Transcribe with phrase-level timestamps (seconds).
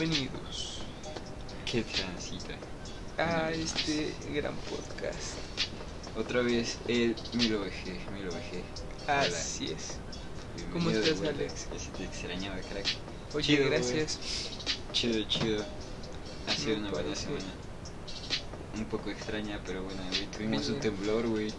[0.00, 0.78] Bienvenidos
[1.70, 2.54] Qué transita.
[3.18, 5.34] a este gran podcast.
[6.16, 8.30] Otra vez el Milo VG, Milo.
[9.04, 9.20] Hola.
[9.20, 9.98] Así es.
[10.72, 11.28] ¿Cómo Bienvenido estás.
[11.34, 11.66] Alex?
[11.76, 12.86] Se te extrañaba, crack.
[13.34, 14.18] Oye, Chido, gracias.
[14.94, 15.66] Chido, chido.
[16.48, 17.26] Ha sido una buena parece.
[17.26, 17.44] semana.
[18.76, 20.26] Un poco extraña, pero bueno, güey.
[20.28, 20.72] Tuvimos Oye.
[20.72, 21.52] un temblor, güey.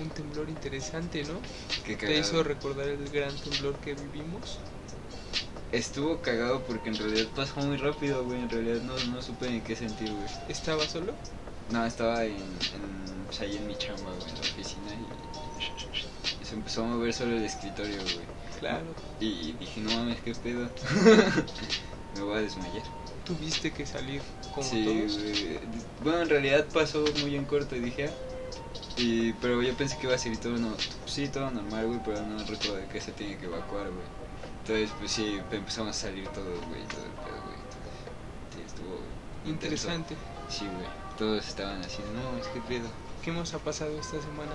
[0.00, 1.38] Un temblor interesante, ¿no?
[1.86, 4.58] Qué Te hizo recordar el gran temblor que vivimos.
[5.74, 8.40] Estuvo cagado porque en realidad pasó muy rápido, güey.
[8.40, 10.28] En realidad no, no supe ni qué sentir, güey.
[10.48, 11.12] ¿Estaba solo?
[11.68, 14.92] No, estaba en, en, pues, ahí en mi chamba, güey, en la oficina
[16.40, 18.26] y se empezó a mover solo el escritorio, güey.
[18.60, 18.94] Claro.
[19.18, 20.70] Y dije, no mames, qué pedo.
[22.14, 22.84] Me voy a desmayar.
[23.24, 24.22] Tuviste que salir
[24.54, 25.18] como sí, todos.
[25.18, 25.58] güey.
[26.04, 28.06] Bueno, en realidad pasó muy en corto, dije.
[28.08, 28.12] ah.
[28.96, 32.22] Y, pero yo pensé que iba a ser todo, no, sí, todo normal, güey, pero
[32.22, 34.23] no recuerdo que se tiene que evacuar, güey.
[34.66, 37.58] Entonces, pues sí, empezamos a salir todos, güey, todo el pedo, güey.
[38.54, 38.98] Sí, estuvo.
[39.44, 40.16] Interesante.
[40.48, 40.86] Sí, güey.
[41.18, 42.88] Todos estaban así, no, es que pedo.
[43.22, 44.52] ¿Qué nos ha pasado esta semana?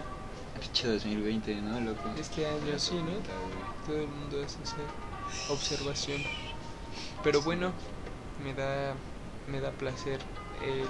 [0.59, 2.09] Pinche 2020, ¿no, loco?
[2.19, 3.11] Este año sí, ¿no?
[3.85, 6.21] Todo el mundo hace esa observación.
[7.23, 7.71] Pero bueno,
[8.43, 8.95] me da
[9.47, 10.19] me da placer
[10.63, 10.87] el,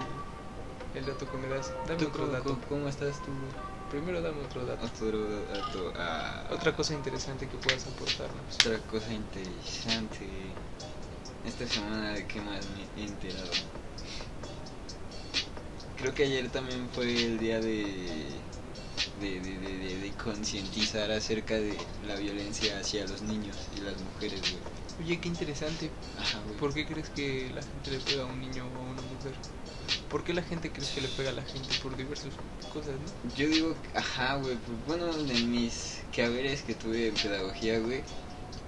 [0.99, 1.73] el dato que me das.
[1.87, 2.43] Dame ¿Tú otro cómo, dato.
[2.55, 3.68] cómo- cómo estás tú, güey?
[3.89, 4.85] Primero dame otro dato.
[4.85, 8.55] Otro dato, ah, Otra cosa interesante que puedas aportarnos.
[8.55, 10.27] Otra cosa interesante.
[11.45, 13.51] Esta semana de qué más me he enterado.
[15.97, 18.27] Creo que ayer también fue el día de
[19.19, 24.63] de, de, de, concientizar acerca de la violencia hacia los niños y las mujeres, güey.
[24.99, 25.89] Oye, qué interesante.
[26.17, 26.57] Ajá, güey.
[26.57, 29.33] ¿Por qué crees que la gente le pega a un niño o a una mujer?
[30.09, 31.69] ¿Por qué la gente crees que le pega a la gente?
[31.81, 32.33] Por diversas
[32.71, 33.29] cosas, ¿no?
[33.35, 38.03] Yo digo, ajá, güey, pues, bueno, de mis quehaceres que tuve en pedagogía, güey,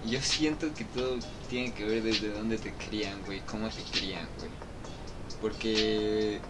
[0.04, 1.20] yo siento que todo
[1.50, 4.52] tiene que ver desde dónde te crían, güey, cómo te crían, güey.
[5.40, 6.42] Porque,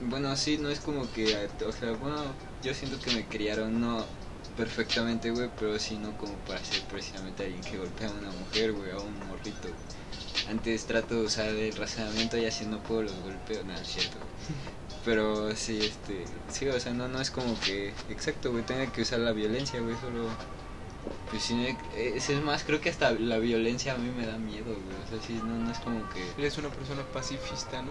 [0.00, 4.06] bueno, sí, no es como que, o sea, bueno, yo siento que me criaron no
[4.56, 8.72] perfectamente, güey, pero sí no como para ser precisamente alguien que golpea a una mujer,
[8.72, 9.68] güey, a un morrito.
[10.48, 14.18] Antes trato de usar el razonamiento y así no puedo los golpeo, nada, es cierto.
[15.04, 19.02] Pero sí, este, sí, o sea, no, no es como que, exacto, güey, tenga que
[19.02, 20.28] usar la violencia, güey, solo,
[21.30, 21.66] pues sí, no-
[21.96, 25.08] es, es más, creo que hasta la violencia a mí me da miedo, güey, o
[25.08, 27.90] sea, sí, no, no es como que, Eres una persona pacifista, ¿no?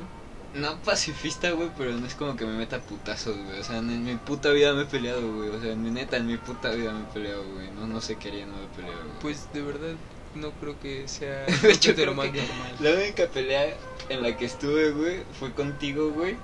[0.54, 4.04] no pacifista, güey, pero no es como que me meta putazos, güey, o sea, en
[4.06, 6.72] mi puta vida me he peleado, güey, o sea, en mi neta, en mi puta
[6.72, 9.20] vida me he peleado, güey, no, no sé qué haría, no me he peleado, güey.
[9.22, 9.96] Pues de verdad
[10.36, 12.76] no creo que sea De hecho, de lo más que normal.
[12.80, 13.76] La única pelea
[14.10, 16.36] en la que estuve, güey, fue contigo, güey,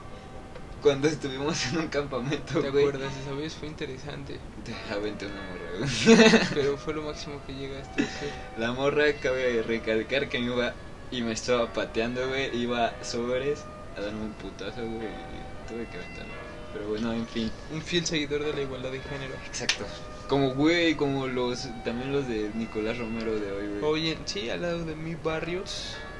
[0.81, 2.85] cuando estuvimos en un campamento, ¿Te güey.
[2.85, 3.13] acuerdas?
[3.21, 6.39] Esa vez fue interesante, Te aventé una morra, güey.
[6.53, 8.29] pero fue lo máximo que llegaste a hacer.
[8.57, 10.73] La morra cabe recalcar que me iba
[11.09, 12.55] y me estaba pateando, güey.
[12.57, 13.63] Iba sobres
[13.97, 15.07] a darme un putazo, güey.
[15.07, 16.33] y Tuve que aventarlo.
[16.73, 17.51] Pero bueno, en fin.
[17.71, 19.35] Un fiel seguidor de la igualdad de género.
[19.45, 19.85] Exacto.
[20.27, 21.67] Como, güey, como los.
[21.83, 23.83] También los de Nicolás Romero de hoy, güey.
[23.83, 25.63] Oye, sí, al lado de mi barrio,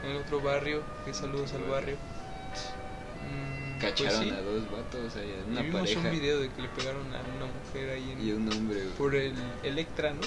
[0.04, 1.96] en otro barrio, que saludos al barrio.
[1.96, 6.00] Mm, pues Cacharon sí, a dos vatos ahí, y una vimos pareja.
[6.02, 8.94] un video de que le pegaron a una mujer ahí en, Y un hombre, güey.
[8.98, 9.34] por el
[9.64, 10.22] Electra, ¿no?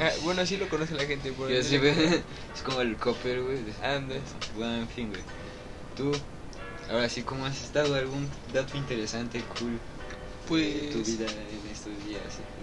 [0.00, 1.32] Ah, bueno, así lo conoce la gente.
[1.32, 1.76] Por el sí.
[2.54, 3.58] Es como el copper, güey.
[3.82, 4.16] Anda.
[4.56, 5.22] Bueno, en fin, güey.
[5.96, 6.12] Tú,
[6.90, 7.94] ahora sí, ¿cómo has estado?
[7.94, 9.78] ¿Algún dato interesante, cool?
[10.56, 12.57] de tu Pues vida en estos días, de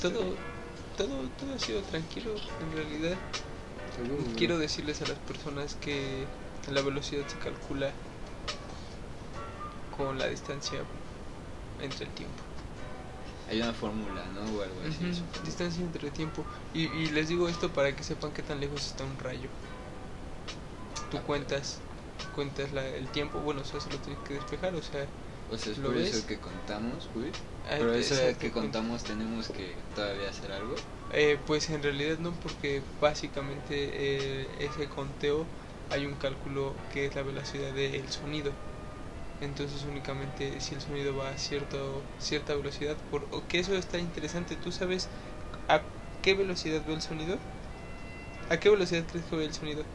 [0.00, 0.36] todo,
[0.96, 3.16] todo, todo ha sido tranquilo en realidad.
[4.36, 6.26] Quiero decirles a las personas que
[6.70, 7.92] la velocidad se calcula
[9.96, 10.82] con la distancia
[11.80, 12.42] entre el tiempo.
[13.48, 14.42] Hay una fórmula, ¿no?
[14.56, 15.12] O algo así.
[15.14, 15.44] Supongo.
[15.44, 16.46] Distancia entre el tiempo.
[16.72, 19.48] Y, y les digo esto para que sepan qué tan lejos está un rayo.
[21.10, 21.80] Tú Ah, cuentas,
[22.34, 25.08] cuentas la- el tiempo, bueno, o sea, se lo tienes que despejar, o sea,
[25.50, 26.14] O sea, es ¿Lo por ves?
[26.14, 27.30] eso que contamos, güey.
[27.64, 30.74] ah, Pero eso que contamos tenemos que todavía hacer algo.
[31.12, 35.46] Eh, pues en realidad no, porque básicamente eh, ese conteo
[35.90, 38.52] hay un cálculo que es la velocidad del sonido.
[39.40, 43.98] Entonces únicamente si el sonido va a cierto, cierta velocidad, por, o que eso está
[43.98, 45.10] interesante, ¿tú sabes
[45.68, 45.82] a
[46.22, 47.40] qué velocidad va el sonido?
[48.50, 49.86] ¿A qué velocidad crees que va el sonido?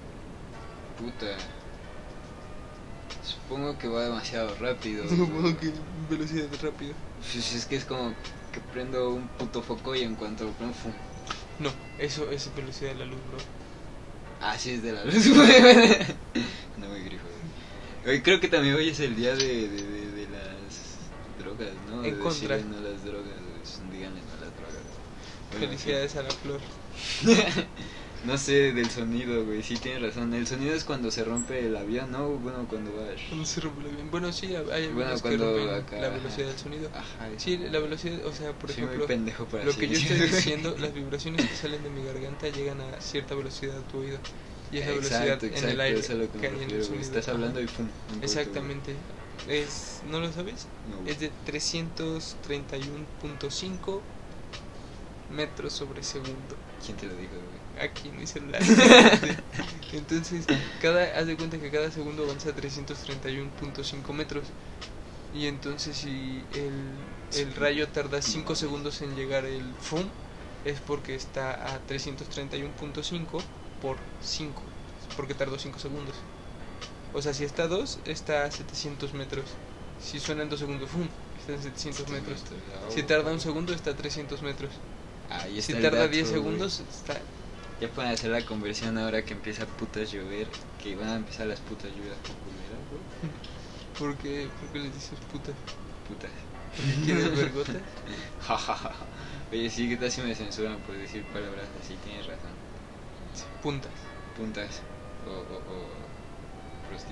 [0.96, 1.38] Puta.
[3.26, 5.08] Supongo que va demasiado rápido.
[5.10, 5.72] Supongo que
[6.10, 6.94] velocidad rápido.
[7.20, 8.14] Pues es que es como
[8.52, 10.94] que prendo un puto foco y en cuanto lo prendo, ¡fum!
[11.60, 13.38] No, eso es velocidad de la luz, bro.
[14.42, 15.26] Así es de la luz.
[16.78, 17.24] No me grifo.
[18.06, 21.00] Hoy creo que también hoy es el día de, de, de, de las
[21.40, 22.04] drogas, ¿no?
[22.04, 22.58] En de contra.
[22.58, 23.82] decirle no las drogas.
[23.92, 24.84] Díganle no las drogas.
[25.52, 26.60] Bueno, Felicidades a la flor.
[28.26, 29.62] No sé del sonido, güey.
[29.62, 30.34] Sí, tienes razón.
[30.34, 32.28] El sonido es cuando se rompe el avión, ¿no?
[32.30, 33.16] Bueno, cuando vas.
[33.30, 34.10] Cuando se rompe el avión.
[34.12, 36.90] Bueno, sí, hay Bueno, algunos que cuando rompen acá- la velocidad del sonido.
[36.94, 37.30] Ajá.
[37.38, 40.94] Sí, la velocidad, o sea, por ejemplo, pendejo para lo que yo estoy diciendo, las
[40.94, 44.18] vibraciones que salen de mi garganta llegan a cierta velocidad a tu oído.
[44.72, 46.64] Y esa velocidad Exacto, en exacto, el aire eso es a lo que me cae
[46.64, 46.82] en el.
[46.82, 47.88] Estás hablando y pum.
[48.24, 48.96] Exactamente.
[49.48, 50.66] Es, ¿No lo sabes?
[50.90, 51.08] No.
[51.08, 54.02] Es de 331.5
[55.30, 56.56] metros sobre segundo.
[56.84, 57.65] ¿Quién te lo dijo, güey?
[57.82, 58.62] Aquí en mi celular.
[59.94, 60.46] Entonces,
[60.82, 64.44] cada, haz de cuenta que cada segundo avanza a 331.5 metros.
[65.34, 70.06] Y entonces, si el, el rayo tarda 5 segundos en llegar el FUM,
[70.64, 73.42] es porque está a 331.5
[73.82, 74.62] por 5.
[75.18, 76.16] Porque tardó 5 segundos.
[77.14, 79.46] O sea, si está a 2, está a 700 metros.
[80.02, 81.08] Si suena en 2 segundos, ¡fum!
[81.40, 82.42] Está en 700 metros.
[82.90, 84.72] Si tarda un segundo, está a 300 metros.
[85.60, 86.42] Si tarda dato, 10 güey.
[86.42, 87.20] segundos, está
[87.82, 90.48] Ya pueden hacer la conversión ahora que empieza a putas llover.
[90.82, 93.02] Que van a empezar las putas lluvias culeras, güey.
[93.98, 95.52] ¿Por qué, por qué les dices puta?
[96.08, 96.32] Putas.
[97.06, 97.78] ¿Quieres ver gotas?
[98.48, 98.92] Jajaja.
[99.52, 101.96] Oye, sí, ¿qué tal si me censuran por decir palabras así?
[102.04, 102.52] Tienes razón.
[103.62, 103.92] Puntas.
[104.38, 104.82] Puntas.
[105.26, 105.32] O.
[105.32, 106.06] o, o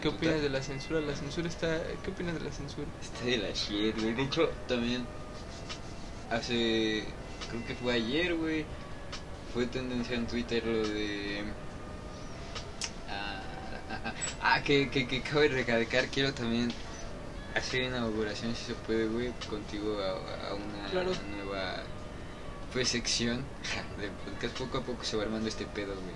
[0.01, 1.01] ¿Qué opinas de la censura?
[1.01, 1.81] La censura está...
[2.03, 2.87] ¿Qué opinas de la censura?
[3.01, 4.13] Está de la shit, güey.
[4.13, 5.05] De hecho, también.
[6.29, 7.05] Hace.
[7.49, 8.65] Creo que fue ayer, güey.
[9.53, 11.43] Fue tendencia en Twitter lo de.
[13.09, 13.41] Ah,
[13.89, 16.07] ah, ah, ah, que, que, que cabe recalcar.
[16.07, 16.71] Quiero también
[17.55, 21.11] hacer inauguración, si se puede, güey, contigo a, a una Claro.
[21.35, 21.83] nueva
[22.71, 23.43] pues sección
[23.99, 24.57] del podcast.
[24.57, 26.15] Poco a poco se va armando este pedo, güey.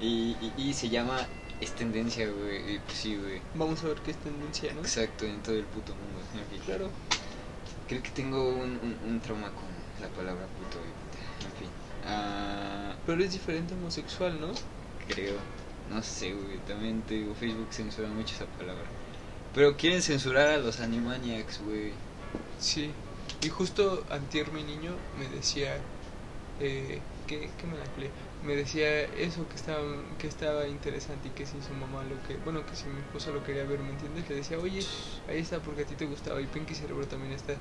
[0.00, 1.18] Y, y, y se llama
[1.60, 2.76] Es Tendencia, güey.
[2.76, 3.40] Y pues sí, güey.
[3.54, 4.80] Vamos a ver qué es tendencia, ¿no?
[4.80, 6.20] Exacto, en todo el puto mundo.
[6.34, 6.62] En fin.
[6.64, 6.88] Claro.
[7.86, 9.68] Creo que tengo un, un, un trauma con
[10.00, 10.78] la palabra puto.
[10.78, 11.68] y- En fin.
[12.04, 14.52] Ah, Pero es diferente homosexual, ¿no?
[15.08, 15.34] creo.
[15.90, 16.58] No sé, güey.
[16.66, 18.84] También te digo, Facebook censura mucho esa palabra.
[19.54, 21.92] Pero quieren censurar a los Animaniacs, güey.
[22.58, 22.90] Sí.
[23.42, 25.76] Y justo antier mi niño me decía...
[26.60, 28.10] Eh, ¿qué, ¿Qué me la culé?
[28.44, 29.80] Me decía eso que estaba,
[30.18, 32.36] que estaba interesante y que si su mamá lo que...
[32.42, 34.28] Bueno, que si mi esposa lo quería ver, ¿me entiendes?
[34.28, 34.80] Le decía, oye,
[35.28, 37.54] ahí está porque a ti te gustaba y Pinky Cerebro también está.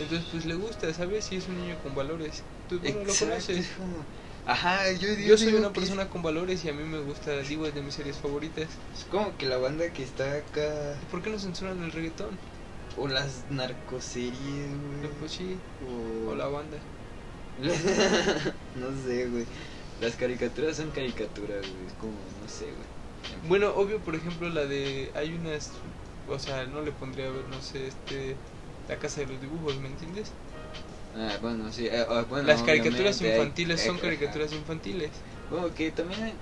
[0.00, 1.26] Entonces, pues le gusta, ¿sabes?
[1.26, 2.42] Si es un niño con valores.
[2.68, 3.68] Tú bueno, lo conoces.
[4.44, 7.36] Ajá, yo, Yo soy digo una es- persona con valores y a mí me gusta,
[7.38, 8.68] digo, es de mis series favoritas.
[8.96, 10.98] Es como que la banda que está acá.
[11.10, 12.38] ¿Por qué no censuran el reggaetón?
[12.96, 15.10] O las narcoseries, güey.
[15.18, 16.78] Pues sí, O, o la banda.
[18.74, 19.46] no sé, güey.
[20.00, 21.86] Las caricaturas son caricaturas, güey.
[21.86, 22.88] Es como, no sé, güey.
[23.48, 25.10] Bueno, obvio, por ejemplo, la de.
[25.14, 25.70] Hay unas.
[26.28, 28.36] O sea, no le pondría a ver, no sé, este.
[28.88, 30.32] La casa de los dibujos, ¿me entiendes?
[31.16, 31.86] Ah, bueno, sí.
[31.86, 35.10] eh, ah, bueno, Las caricaturas hay- infantiles son caricaturas infantiles.
[35.50, 36.34] Bueno, que también hay,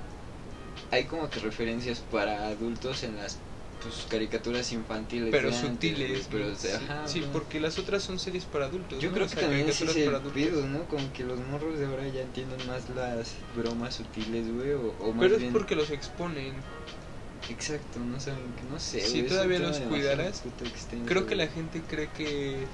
[0.91, 3.39] hay como que referencias para adultos en las
[3.83, 5.29] pues, caricaturas infantiles.
[5.31, 6.29] Pero antes, sutiles.
[6.31, 7.33] Pero, o sea, sí, ajá, sí, bueno.
[7.35, 9.01] porque las otras son series para adultos.
[9.01, 9.15] Yo ¿no?
[9.15, 10.11] creo O que sea, también ese es el
[10.73, 10.89] ¿no?
[10.89, 15.13] Como que los morros de ahora ya entienden más las bromas sutiles, güey, o, o
[15.13, 15.53] más Pero es bien...
[15.53, 16.55] porque los exponen.
[17.51, 20.43] Exacto, no saben, que no sé, Si todavía los cuidaras,
[21.07, 22.67] Creo que la gente cree que,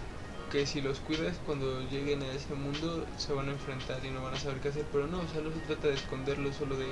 [0.50, 4.22] que si los cuidas cuando lleguen a ese mundo se van a enfrentar y no
[4.22, 6.76] van a saber qué hacer, pero no, o sea, no se trata de esconderlo, solo
[6.76, 6.86] de,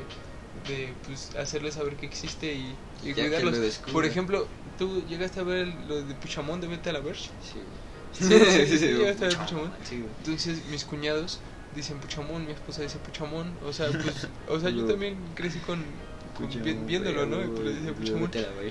[0.69, 2.77] de pues, hacerles saber que existe y,
[3.13, 3.81] cuidarlos.
[3.93, 4.47] Por ejemplo,
[4.79, 7.31] ¿tú llegaste a ver lo de Puchamón de Vete a la Verge?
[7.43, 7.61] Sí,
[8.13, 9.73] Sí, sí, llegaste a ver Puchamón.
[9.85, 10.05] Sí.
[10.21, 11.41] Entonces mis cuñados
[11.75, 15.85] dicen Puchamón, mi esposa dice Puchamón, o sea, pues, o sea, yo también crecí con,
[16.47, 17.45] viéndolo, ¿no?
[17.45, 18.31] Y pues dice güey, Puchamón.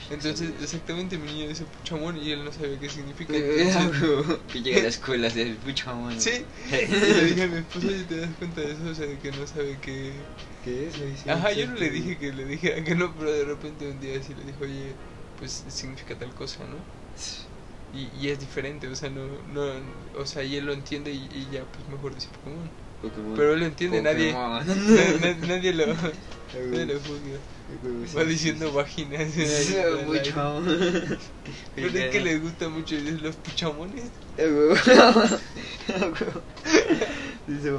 [0.09, 3.33] Entonces, exactamente, mi niño dice Puchamón y él no sabía qué significa.
[3.33, 4.01] Eh, Entonces,
[4.51, 6.19] que llega a la escuela de Puchamón.
[6.19, 6.31] Sí.
[6.71, 8.85] Y le dije a mi esposa, "Oye, ¿te das cuenta de eso?
[8.89, 10.13] O sea, de que no sabe qué...
[10.63, 10.95] ¿Qué es?
[10.95, 13.99] Sí, Ajá, yo no le dije que le dijera que no, pero de repente un
[13.99, 14.93] día sí le dijo, oye,
[15.39, 16.75] pues significa tal cosa, ¿no?
[17.93, 19.63] Y, y es diferente, o sea, no, no,
[20.19, 22.69] o sea, y él lo entiende y, y ya, pues mejor dice Pokémon.
[23.01, 23.35] Pokémon.
[23.37, 25.85] Pero él lo entiende, nadie, na- na- nadie lo,
[28.15, 29.33] Va diciendo vaginas.
[31.75, 34.05] Pero es que les gusta mucho los puchamones.
[37.47, 37.71] Dice.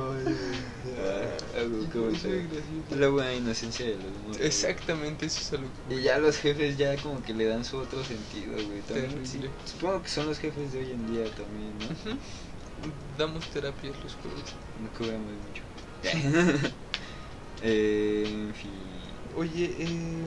[2.99, 4.41] La buena inocencia de los morros.
[4.41, 7.65] Exactamente, eso es a lo que Y ya los jefes ya como que le dan
[7.65, 8.81] su otro sentido, güey.
[8.83, 12.19] También, sí, supongo que son los jefes de hoy en día también, ¿no?
[13.19, 14.55] Damos terapias los jueves.
[14.83, 15.63] No cobramos mucho.
[17.63, 18.71] eh, en fin.
[19.37, 20.27] Oye, eh,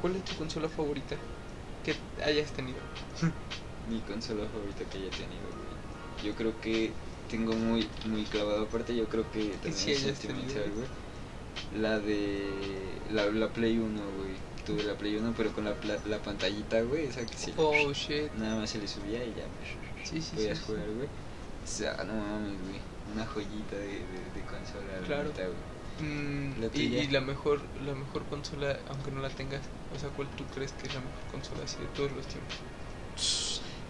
[0.00, 1.16] ¿cuál es tu consola favorita
[1.84, 1.94] que
[2.24, 2.78] hayas tenido?
[3.88, 6.24] Mi consola favorita que haya tenido, güey.
[6.24, 6.92] Yo creo que
[7.30, 8.62] tengo muy, muy clavado.
[8.64, 11.80] Aparte, yo creo que también sí es sentimental, güey.
[11.80, 12.46] La de.
[13.12, 13.86] La, la Play 1,
[14.18, 14.30] güey.
[14.66, 17.06] Tuve la Play 1, pero con la, pla- la pantallita, güey.
[17.06, 17.52] Esa que sí.
[17.56, 18.30] Oh, shit.
[18.34, 19.44] Nada más se le subía y ya.
[20.04, 20.94] Sí, sí, podías sí, jugar, sí.
[20.96, 21.08] güey.
[21.08, 22.80] O sea, no mames, güey.
[23.14, 23.98] Una joyita de, de,
[24.34, 25.24] de consola, la Claro.
[25.24, 25.69] neta, güey.
[26.00, 30.28] Mm, La y, la mejor la mejor consola, aunque no la tengas, o sea, ¿cuál
[30.30, 32.56] tú crees que es la mejor consola así de todos los tiempos?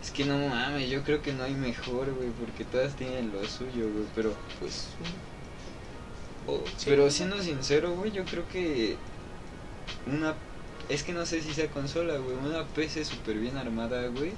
[0.02, 3.46] Es que no mames, yo creo que no hay mejor, güey, porque todas tienen lo
[3.46, 4.34] suyo, güey, pero...
[4.58, 4.96] Pues,
[6.46, 6.90] oh, Sí.
[6.90, 8.96] Pero siendo sincero, güey, yo creo que
[10.06, 10.34] una...
[10.88, 14.32] Es que no sé si sea consola, güey, una PC súper bien armada, güey,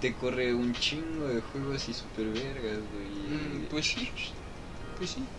[0.00, 3.08] te corre un chingo de juegos y súper vergas, güey.
[3.08, 4.10] mm, pues sí,
[4.98, 5.32] pues sí.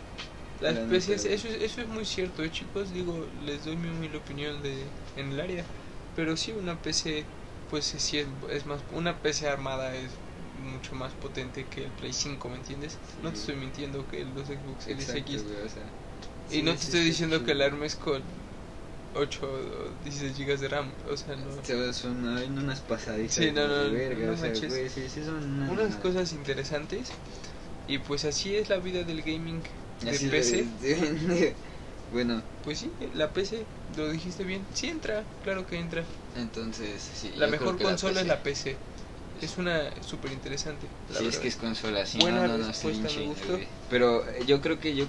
[0.59, 0.97] Las güey.
[0.97, 2.91] eso, es- eso es muy cierto, ¿eh, chicos.
[2.91, 5.65] Digo, les doy mi humilde opinión de, en el área.
[6.15, 7.25] Pero sí, una PC,
[7.69, 8.81] pues sí es, es más.
[8.91, 10.11] Una PC armada es
[10.61, 12.97] mucho más potente que el Play 5, ¿me entiendes?
[13.21, 13.41] No te Sí.
[13.41, 15.43] estoy mintiendo que los Xbox Series X.
[15.43, 15.83] güey, o sea,
[16.49, 18.21] Y sí, no sí te estoy diciendo que la armes con
[19.15, 20.91] 8 o 16 GB de RAM.
[21.09, 21.93] O sea, no.
[21.93, 25.69] Son unas pasaditas Sí, no, no, verga, no o sea, güey, sí, sí son unas,
[25.71, 27.11] Unas cosas interesantes.
[27.87, 29.63] Y pues así es la vida del gaming
[30.03, 30.63] de Así PC.
[30.81, 31.55] de- de-
[32.11, 33.65] bueno, Pues sí, la PC,
[33.97, 34.65] lo dijiste bien.
[34.73, 36.05] Sí entra, claro que entra.
[36.35, 37.31] entonces sí.
[37.35, 38.27] La mejor consola es PC.
[38.27, 38.77] la PC.
[39.41, 40.87] Es una súper interesante.
[41.17, 43.67] Sí, es que es consola, sí, Buena no, no, no, güey.
[43.89, 45.05] Pero eh, yo creo que yo,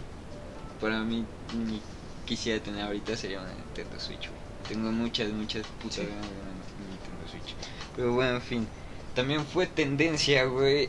[0.81, 1.81] para mí, mi
[2.25, 4.31] quisiera tener ahorita sería una Nintendo Switch.
[4.67, 6.07] Tengo muchas, muchas putas Sí.
[6.09, 7.55] ganas de una Nintendo Switch.
[7.95, 8.67] Pero bueno, en fin.
[9.15, 10.89] También fue tendencia, güey,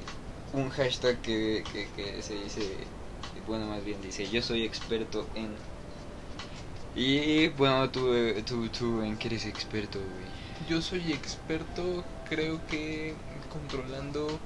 [0.53, 2.87] un hashtag que, que, que se dice,
[3.45, 5.57] bueno, más bien dice, yo soy experto en...
[6.95, 10.25] Y bueno, tú, eh, tú, tú, ¿en qué eres experto, güey?
[10.59, 13.15] Yo soy experto, creo que
[13.49, 14.41] controlando.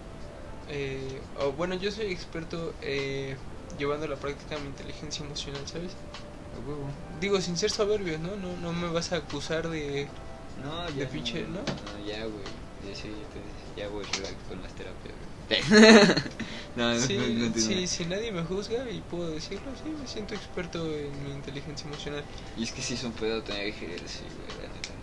[0.68, 3.38] eh, o bueno, yo soy experto eh,
[3.78, 5.96] llevando a la práctica mi inteligencia emocional, ¿sabes?
[7.20, 8.36] Digo, sin ser soberbio, ¿no?
[8.38, 10.08] No, no me vas a acusar de.
[10.56, 11.60] No, De pinche, ¿no?
[11.84, 12.46] No, ya, güey.
[12.82, 15.16] Ya sí, entonces, ya voy relax con las terapias,
[16.76, 20.08] no, no, Sí, no, no, sí, si nadie me juzga y puedo decirlo, sí, me
[20.08, 22.24] siento experto en mi inteligencia emocional.
[22.56, 24.94] Y es que sí es un pedo tener ejercicio, güey, la neta.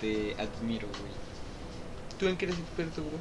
[0.00, 1.12] Te admiro, güey.
[2.18, 3.18] ¿Tú en qué eres experto, bro?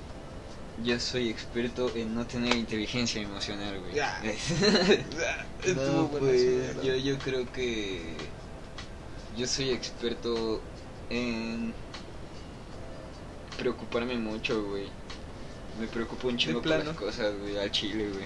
[0.78, 3.94] Yo soy experto en no tener inteligencia emocional, güey.
[3.96, 4.22] Ya.
[5.76, 6.46] no, pues,
[6.84, 8.18] yo, yo creo que
[9.36, 10.64] yo soy experto
[11.10, 11.74] en
[13.58, 14.88] preocuparme mucho, güey.
[15.80, 18.26] Me preocupo un chingo por las cosas, güey, al chile, güey.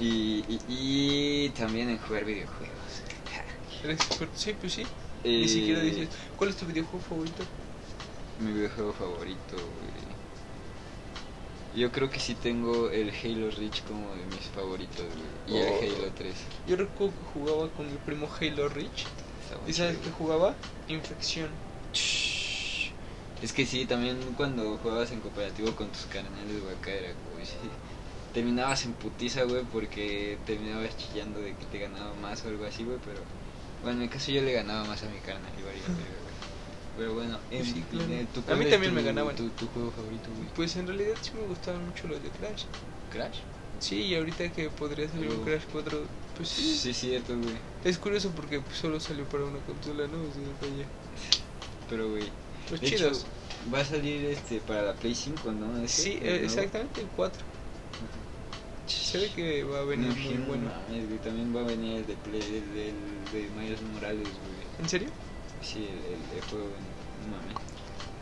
[0.00, 3.02] Y, y, y también en jugar videojuegos.
[3.84, 4.00] ¿Eres?
[4.34, 4.82] Sí, pues sí.
[5.24, 7.44] Eh, Ni siquiera dices, ¿cuál es tu videojuego favorito?
[8.40, 10.12] Mi videojuego favorito, güey.
[11.74, 15.58] Yo creo que sí tengo el Halo Reach como de mis favoritos, güey.
[15.60, 15.78] Y Oh.
[15.82, 16.34] el Halo 3.
[16.66, 19.06] Yo recuerdo que jugaba con mi primo Halo Reach.
[19.66, 20.54] ¿Y sabes qué jugaba?
[20.88, 21.48] Infección.
[23.42, 27.44] Es que sí, también cuando jugabas en cooperativo con tus carnales, güey, acá era, güey,
[27.44, 27.56] sí.
[28.32, 32.84] Terminabas en putiza, güey, porque terminabas chillando de que te ganaba más o algo así,
[32.84, 33.20] güey, pero...
[33.82, 36.34] Bueno, en mi caso yo le ganaba más a mi carnal, valía verga, güey.
[36.96, 38.12] Pero bueno, en, Sí, claro.
[38.12, 39.34] en- ¿tú A mí también tu- me ganaban.
[39.34, 40.48] Tu, tu juego favorito, güey?
[40.54, 42.64] Pues en realidad sí me gustaban mucho los de Crash.
[43.10, 43.38] ¿Crash?
[43.80, 45.44] Sí, y ahorita que podría salir un.
[45.44, 46.06] Crash 4,
[46.36, 46.76] pues sí.
[46.78, 47.56] Sí, cierto, güey.
[47.84, 50.18] Es curioso porque pues, solo salió para una consola, ¿no?
[50.22, 50.86] O sea, vaya.
[51.90, 52.41] Pero, güey...
[52.70, 53.24] Los de chidos.
[53.24, 53.28] hecho,
[53.72, 55.78] va a salir este para la Play 5, ¿no?
[55.78, 56.02] ¿Ese?
[56.02, 57.44] sí, ¿El eh, exactamente, el 4.
[58.86, 60.70] Se ve que va a venir No, muy bueno.
[60.86, 64.66] mames, güey, también va a venir el de Play, el, el de Miles Morales, güey.
[64.78, 65.12] ¿En serio?
[65.60, 66.76] Sí, el, el, el juego,
[67.20, 67.56] no mames.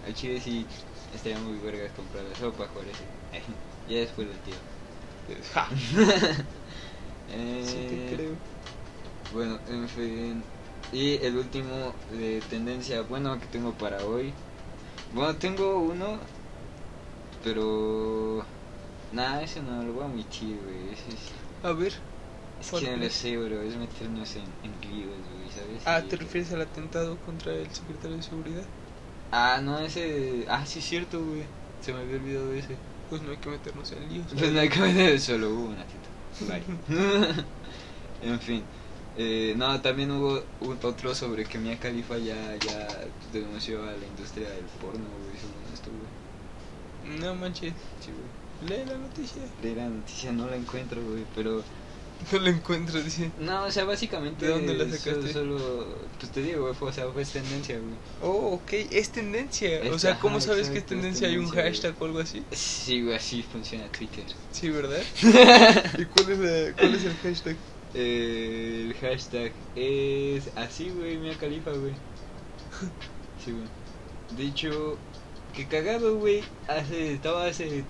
[0.03, 0.69] Al chile sí
[1.13, 3.09] estaría muy vergas comprarlo, solo para jugar ese.
[3.87, 4.55] ya después lo tío.
[5.55, 6.47] Ja, Eh,
[7.61, 8.39] sí te creo.
[9.31, 10.45] Bueno, en fin.
[10.93, 14.33] Y el último de tendencia, bueno, que tengo para hoy.
[15.15, 16.19] Bueno, tengo uno,
[17.45, 18.45] pero...
[19.13, 20.93] Nada, ese no lo voy a omitir, güey.
[20.93, 21.93] Es, A ver.
[22.61, 23.63] es ¿Cuál que no lo sé, bro.
[23.63, 25.83] Es meternos en, en líos, güey, ¿sabes?
[25.87, 28.65] Ah, ¿te refieres al atentado contra el secretario de seguridad?
[29.33, 30.45] Ah, no, ese...
[30.49, 31.45] Ah, sí, es cierto, güey.
[31.81, 32.77] Se me había olvidado ese.
[33.09, 34.27] Pues no hay que meternos en líos.
[34.37, 36.53] Pues no hay que meter solo hubo tita.
[36.53, 36.65] Bye.
[38.23, 38.63] en fin.
[39.23, 42.89] Eh, no, también hubo un- otro sobre que Mia Khalifa ya, ya
[43.35, 47.19] denunció a la industria del porno, güey, según esto, güey.
[47.21, 47.75] No manches.
[48.01, 48.79] Sí, güey.
[48.79, 49.43] Lee la noticia.
[49.63, 51.63] Leí la noticia, no la encuentro, güey, pero...
[52.33, 53.31] No la encuentro, dice.
[53.41, 54.47] No, o sea, básicamente...
[54.47, 55.33] ¿De dónde la sacaste?
[55.35, 55.87] Solo,
[56.19, 57.95] pues te digo, güey, fue, o sea, fue tendencia, güey.
[58.23, 59.81] Oh, ok, es tendencia.
[59.93, 61.29] o sea, ¿cómo ajá, sabes que es tendencia?
[61.29, 61.57] ¿Hay un güey.
[61.63, 62.43] hashtag o algo así?
[62.53, 64.25] Sí, güey, así funciona Twitter.
[64.51, 65.03] Sí, ¿verdad?
[65.99, 67.57] ¿Y cuál es, la- cuál es el hashtag?
[67.95, 71.95] Eh, el hashtag es así, güey, Mia Califa, güey.
[73.45, 73.65] Sí, güey.
[74.37, 74.99] De hecho,
[75.55, 76.45] qué cagado, güey.
[76.69, 77.85] Hace, estaba hace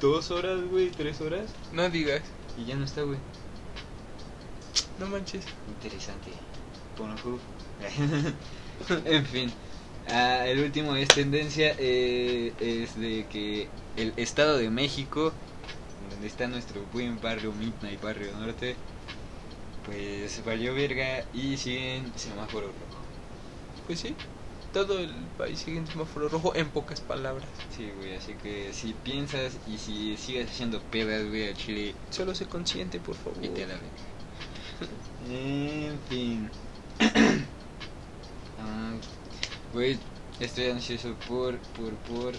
[0.00, 1.50] dos horas, güey, tres horas.
[1.72, 2.22] No digas.
[2.56, 3.18] Y ya no está, güey.
[4.98, 5.44] No manches.
[5.68, 6.30] Interesante.
[6.96, 7.40] Pornhub.
[9.04, 9.52] en fin.
[10.08, 11.74] Ah, el último es tendencia.
[11.78, 15.32] eh, es de que el Estado de México,
[16.10, 18.76] donde está nuestro buen barrio Midnight, barrio norte,
[19.86, 23.02] pues valió verga y siguen semáforo rojo.
[23.86, 24.14] Pues sí.
[24.72, 27.46] Todo el país sigue en semáforo rojo en pocas palabras.
[27.76, 32.34] Sí, güey, así que si piensas y si sigues haciendo pedas, güey, a Chile, Solo
[32.34, 33.40] sé consciente, por favor.
[33.40, 33.74] vete a la.
[35.30, 36.50] En fin.
[38.60, 38.92] Ah,
[39.72, 39.98] Güey,
[40.40, 42.32] estoy ansioso por, por, por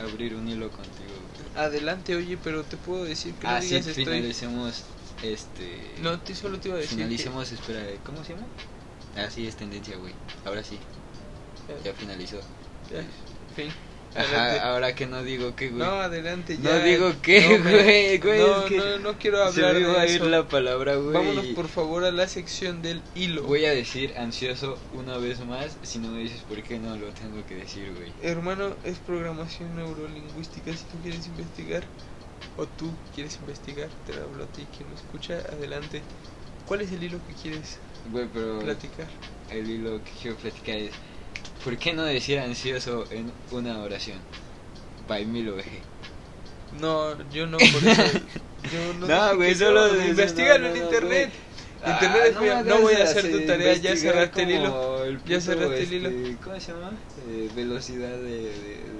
[0.00, 1.14] abrir un hilo contigo.
[1.34, 1.39] güey.
[1.54, 4.04] Adelante, oye, pero te puedo decir que no Ah, sí, digas estoy.
[4.04, 4.84] finalicemos
[5.22, 5.94] este...
[6.00, 6.90] No, te, solo te iba a decir.
[6.90, 8.46] que- Finalicemos, espera, ¿cómo se llama?
[9.16, 10.14] Ah, sí, es tendencia, güey.
[10.44, 10.80] Ahora sí,
[11.84, 12.40] ya finalizó.
[12.90, 13.04] Ya,
[13.54, 13.72] fin.
[14.14, 15.78] Ajá, ahora que no digo qué, güey.
[15.86, 16.82] No, adelante, No ya.
[16.82, 19.80] digo qué, No, me- güey, güey, No, es que no, no quiero Se hablar me
[19.82, 20.28] iba a de ir eso.
[20.28, 21.12] la palabra, güey.
[21.14, 23.44] Vámonos por favor a la sección del hilo.
[23.44, 25.76] Voy a decir ansioso una vez más.
[25.82, 28.12] Si no me dices por qué, no lo tengo que decir, güey.
[28.22, 30.72] Hermano, es programación neurolingüística.
[30.76, 31.84] Si tú quieres investigar
[32.56, 35.34] o tú quieres investigar, te lo hablo a ti quien lo escucha.
[35.52, 36.02] Adelante.
[36.66, 37.78] ¿Cuál es el hilo que quieres
[38.10, 39.08] Güey, pero platicar?
[39.50, 40.92] el hilo que quiero platicar es:
[41.64, 44.18] ¿por qué no decir ansioso en una oración?
[45.06, 45.82] By Milo VG.
[46.80, 48.02] No, yo no, por eso.
[48.72, 51.30] Yo no, No, güey, solo no, de- Investígalo no, en no, internet.
[51.82, 55.04] Ah, Internet es muy- no voy a hacer tu tarea, ya cerraste el hilo.
[55.04, 56.08] el Ya cerraste el hilo.
[56.10, 56.92] este, ¿Cómo se llama?
[57.26, 58.99] Eh, velocidad de, de, sonido.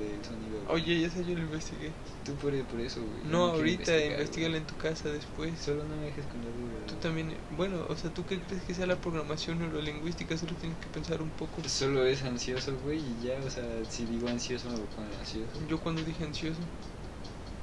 [0.72, 1.92] Oye, ya sé, yo lo investigué.
[2.24, 3.24] Tú por, por eso, güey.
[3.24, 4.56] No, quiero ahorita, güey.
[4.56, 5.58] en tu casa después.
[5.58, 6.86] Solo no me dejes con la duda.
[6.86, 10.36] Tú también, bueno, o sea, ¿tú qué crees que sea la programación neurolingüística?
[10.36, 11.62] Solo tienes que pensar un poco.
[11.68, 15.60] Solo es ansioso, güey, y ya, o sea, si digo ansioso me pongo ansioso.
[15.68, 16.60] Yo cuando dije ansioso.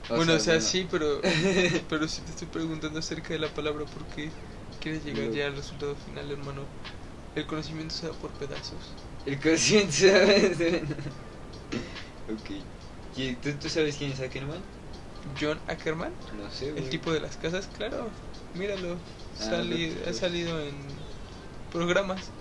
[0.10, 1.22] O bueno, o sea, bueno, sí, pero
[1.90, 4.32] pero si te estoy preguntando acerca de la palabra porque
[4.80, 6.72] quieres llegar ya al resultado final, hermano.
[7.36, 8.98] El conocimiento se da por pedazos.
[9.26, 10.58] El consciente, ¿sabes?
[12.28, 12.77] ok.
[13.18, 14.62] ¿Y tú, tú sabes quién es Ackerman?
[15.40, 16.84] John Ackerman, No sé, güey.
[16.84, 18.10] el tipo de las casas, claro,
[18.54, 18.94] míralo.
[19.40, 20.76] Ah, sali- lo- ha salido en
[21.72, 22.32] programas,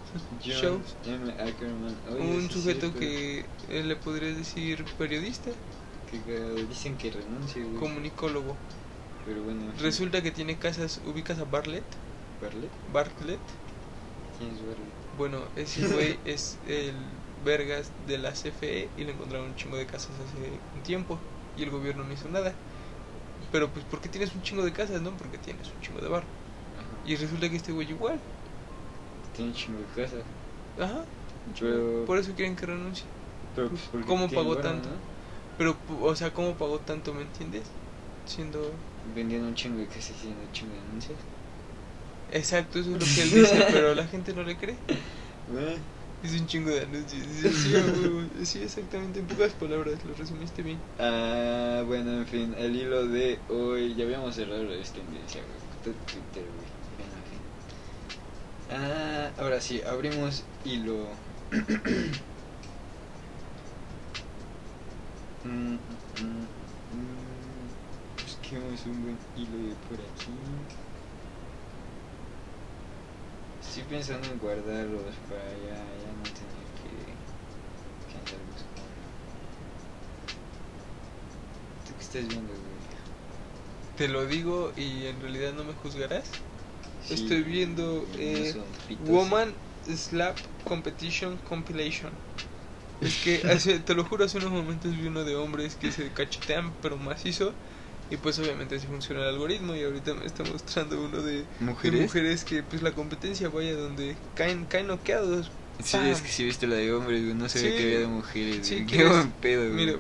[0.45, 0.97] John shows.
[1.05, 1.33] M.
[1.33, 1.95] Ackerman.
[2.11, 5.51] Oye, Un sujeto sí, que eh, le podrías decir periodista,
[6.11, 7.77] pero- Que cagado, dicen que renuncie, güey.
[7.81, 8.57] comunicólogo.
[9.25, 9.65] Pero bueno.
[9.65, 9.81] en fin.
[9.83, 11.83] Resulta que tiene casas, ubicas a Bartlett,
[12.41, 12.71] ¿Barlet?
[12.93, 13.41] Bartlett.
[14.39, 14.95] ¿Quién es Barlet?
[15.17, 16.95] Bueno, ese güey es el
[17.45, 21.19] vergas de la CFE y le encontraron un chingo de casas hace un tiempo
[21.57, 22.53] y el gobierno no hizo nada.
[23.53, 25.11] Pero pues ¿por qué tienes un chingo de casas, no?
[25.13, 26.23] Porque tienes un chingo de bar.
[26.23, 27.09] Ajá.
[27.09, 28.19] Y resulta que este güey igual.
[29.35, 30.17] Tiene un chingo de casa.
[30.81, 31.05] Ajá.
[31.61, 33.05] Pero- Por eso quieren que renuncie.
[33.55, 34.89] Pero pues, porque ¿Cómo pagó tanto?
[34.89, 34.97] ¿no?
[35.57, 37.63] Pero, o sea, ¿cómo pagó tanto, me entiendes?
[38.27, 38.73] Siendo...
[39.15, 41.19] Vendiendo un chingo de casas y haciendo un chingo de anuncios.
[42.33, 44.77] Exacto, eso es lo que él dice, pero la gente no le cree.
[46.23, 47.27] Es un chingo de anuncios.
[47.55, 47.73] Sí,
[48.47, 50.83] sí, exactamente, en pocas palabras, lo resumiste bien.
[50.99, 53.95] Ah, bueno, en fin, el hilo de hoy.
[53.95, 55.97] Ya habíamos cerrado la tendencia, güey.
[56.07, 56.67] Twitter, güey.
[56.99, 57.41] En fin.
[58.69, 61.11] Ah, ahora sí, abrimos hilo.
[65.45, 65.79] Mm,
[66.21, 66.47] mm,
[66.93, 67.69] mm.
[68.21, 70.41] Busquemos un buen hilo de por aquí.
[73.77, 76.97] Estoy pensando en guardarlos para ya, ya no tener que,
[78.11, 78.81] que andar buscando.
[81.87, 82.79] ¿Tú qué estás viendo, güey?
[83.95, 86.31] Te lo digo y en realidad no me juzgarás.
[87.03, 88.55] Sí, Estoy viendo eh.
[89.01, 92.19] Woman Slap Competition Compilation.
[93.03, 96.11] Es que hace, te lo juro, hace unos momentos vi uno de hombres que se
[96.15, 97.55] cachetean pero macizo.
[98.11, 101.45] Y pues obviamente así funciona el algoritmo y ahorita me está mostrando uno de de
[101.61, 102.01] ¿Mujeres?
[102.03, 105.51] mujeres que pues la competencia vaya donde caen, caen noqueados.
[105.83, 106.07] Sí, ¡Pam!
[106.07, 107.35] es que sí viste la de hombres, güey.
[107.35, 108.67] No se ve que había de mujeres.
[108.67, 108.87] Sí.
[108.87, 109.87] ¿qué buen pedo, güey.
[109.87, 109.99] Mira,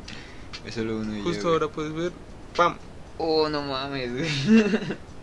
[0.65, 2.13] Es solo uno ya, justo ahora puedes ver.
[2.55, 2.77] ¡Pam!
[3.19, 4.29] Oh, no mames, güey.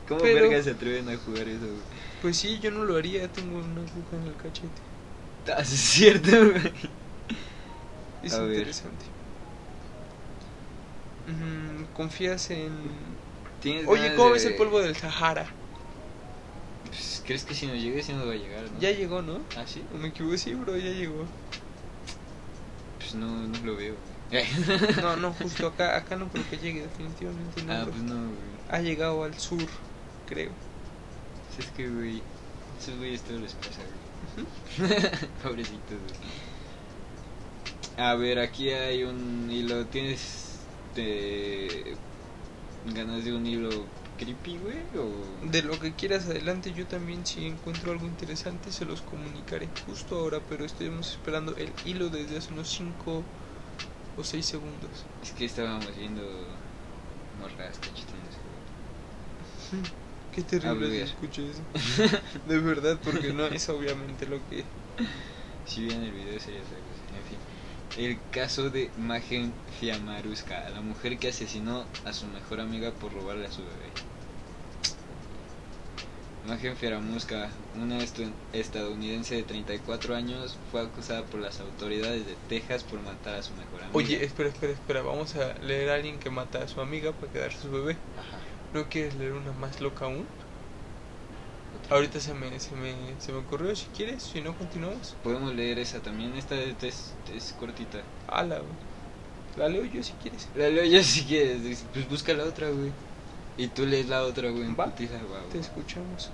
[0.07, 1.93] ¿Cómo Pero- vergas se atreven a jugar eso, güey?
[2.21, 4.67] Pues sí, yo no lo haría, tengo una aguja en el cachete.
[5.47, 6.73] Ah, Es cierto, güey.
[8.23, 8.67] Es A ver.
[11.27, 13.17] Mm, ¿Confías en...?
[13.61, 15.53] ¿Tienes Oye, ¿cómo de- ves el polvo del Sahara?
[16.85, 18.79] Pues, ¿Crees que si nos llegue, sí nos va a llegar, no?
[18.79, 19.39] Ya llegó, ¿no?
[19.57, 19.83] ¿Ah, sí?
[19.93, 20.37] ¿O me equivoqué?
[20.37, 21.25] Sí, bro, ya llegó.
[22.99, 23.95] Pues no, no lo veo.
[25.01, 27.73] No, no, justo acá, acá no creo que llegue, definitivamente no.
[27.73, 28.37] ah, pues no, güey.
[28.69, 29.63] Ha llegado al sur,
[30.25, 30.51] creo.
[31.57, 32.21] Es que, güey,
[32.81, 34.47] esos güeyes todo les pasa, güey.
[35.43, 36.43] Pobrecitos, güey.
[37.97, 39.85] A ver, aquí hay un hilo.
[39.85, 40.42] ¿Tienes
[40.93, 41.95] te...
[42.93, 43.69] ganas de un hilo
[44.17, 44.77] creepy, güey?
[44.97, 45.47] O...
[45.49, 50.17] De lo que quieras adelante, yo también si encuentro algo interesante se los comunicaré justo
[50.17, 53.23] ahora, pero estuvimos esperando el hilo desde hace unos 5
[54.17, 55.05] o 6 segundos.
[55.21, 56.21] Es que estábamos viendo
[57.39, 58.37] morras cachetándose,
[59.71, 60.03] güey.
[60.33, 61.03] Qué terrible ver.
[61.03, 61.61] escucha eso.
[62.47, 64.63] De verdad, porque no es obviamente lo que...
[65.65, 67.17] Si vieran el video sería otra cosa.
[67.17, 67.52] En fin.
[67.97, 73.45] El caso de Magen Fiamaruska, la mujer que asesinó a su mejor amiga por robarle
[73.45, 73.91] a su bebé.
[76.47, 77.99] Magen Fiamaruska, una
[78.51, 83.51] estadounidense de 34 años, fue acusada por las autoridades de Texas por matar a su
[83.53, 83.91] mejor amiga.
[83.93, 87.31] Oye, espera, espera, espera, vamos a leer a alguien que mata a su amiga para
[87.31, 87.95] quedarse su bebé.
[88.17, 88.39] Ajá.
[88.73, 90.25] ¿No quieres leer una más loca aún?
[91.89, 95.15] Ahorita se me, se me, se me ocurrió, si quieres, si no continuamos.
[95.23, 98.01] Podemos leer esa también, esta es, es- cortita.
[98.27, 98.73] Ala, güey.
[99.55, 100.47] La leo yo si quieres.
[100.55, 102.91] La leo yo si quieres, pues busca la otra, güey.
[103.57, 104.73] Y tú lees la otra, güey.
[104.73, 104.85] Va.
[104.85, 105.61] putiza, va, Te va.
[105.63, 106.31] escuchamos.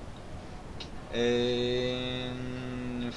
[1.11, 2.29] Eh,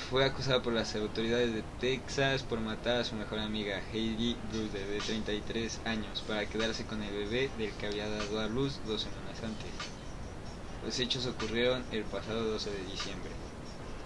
[0.09, 4.87] fue acusada por las autoridades de Texas por matar a su mejor amiga Heidi Bruder
[4.89, 9.03] de 33 años para quedarse con el bebé del que había dado a luz dos
[9.03, 10.02] semanas antes.
[10.85, 13.31] Los hechos ocurrieron el pasado 12 de diciembre.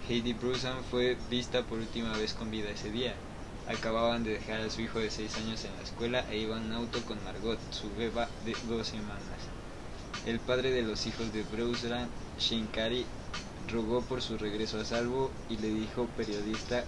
[0.09, 3.15] Heidi Brusan fue vista por última vez con vida ese día.
[3.69, 6.73] Acababan de dejar a su hijo de 6 años en la escuela e iban en
[6.73, 9.23] auto con Margot, su beba de dos semanas.
[10.27, 12.09] El padre de los hijos de Brusan,
[12.39, 13.07] Shinkari,
[13.69, 16.85] rogó por su regreso a salvo y le dijo periodista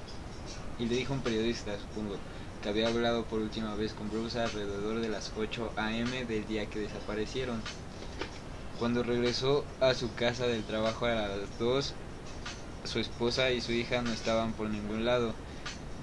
[0.78, 2.16] y le dijo un periodista supongo
[2.62, 6.24] que había hablado por última vez con Bruce alrededor de las 8 a.m.
[6.24, 7.60] del día que desaparecieron.
[8.78, 11.94] Cuando regresó a su casa del trabajo a las 2,
[12.84, 15.34] su esposa y su hija no estaban por ningún lado,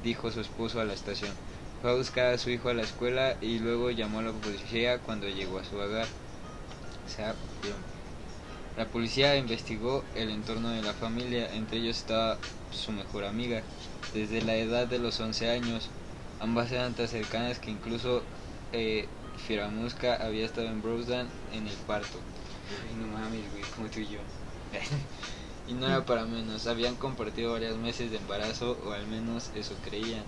[0.04, 1.32] dijo su esposo a la estación.
[1.82, 5.00] Fue a buscar a su hijo a la escuela y luego llamó a la policía
[5.00, 6.06] cuando llegó a su hogar.
[8.76, 12.38] La policía investigó el entorno de la familia, entre ellos estaba
[12.72, 13.64] su mejor amiga,
[14.14, 15.88] desde la edad de los 11 años.
[16.42, 18.22] Ambas eran tan cercanas que incluso
[18.74, 19.08] eh,
[19.48, 22.20] Firamuska había estado en Brosdan en el parto.
[22.70, 24.20] Ay, no mames, güey, como tú y yo.
[25.68, 29.76] y no era para menos, habían compartido varios meses de embarazo, o al menos eso
[29.84, 30.26] creían,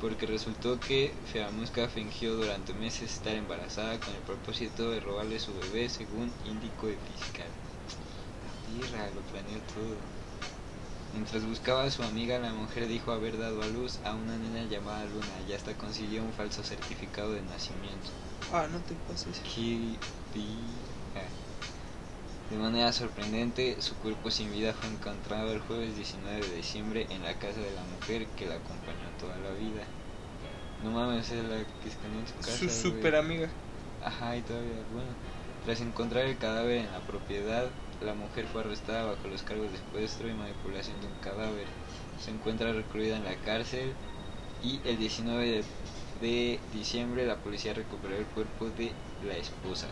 [0.00, 5.54] porque resultó que Firamuska fingió durante meses estar embarazada con el propósito de robarle su
[5.54, 7.50] bebé, según indicó el fiscal.
[8.66, 9.96] Tierra, lo planeó todo.
[11.12, 14.64] Mientras buscaba a su amiga, la mujer dijo haber dado a luz a una nena
[14.64, 18.10] llamada Luna y hasta consiguió un falso certificado de nacimiento.
[18.52, 19.40] Ah, no te pases.
[19.54, 19.96] Qué.
[22.54, 27.24] De manera sorprendente, su cuerpo sin vida fue encontrado el jueves 19 de diciembre en
[27.24, 29.82] la casa de la mujer que la acompañó toda la vida.
[30.84, 32.56] No mames, es la que escondió en su casa.
[32.56, 33.50] Su super amiga.
[34.00, 35.10] Ajá, y todavía, bueno.
[35.64, 39.78] Tras encontrar el cadáver en la propiedad, la mujer fue arrestada bajo los cargos de
[39.78, 41.66] secuestro y manipulación de un cadáver.
[42.24, 43.96] Se encuentra recluida en la cárcel
[44.62, 45.64] y el 19 de,
[46.20, 49.88] de diciembre la policía recuperó el cuerpo de la esposa.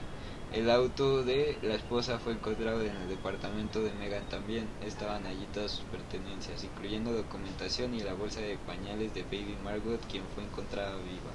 [0.52, 4.68] El auto de la esposa fue encontrado en el departamento de Megan también.
[4.82, 9.98] Estaban allí todas sus pertenencias, incluyendo documentación y la bolsa de pañales de Baby Margot,
[10.10, 11.32] quien fue encontrada viva.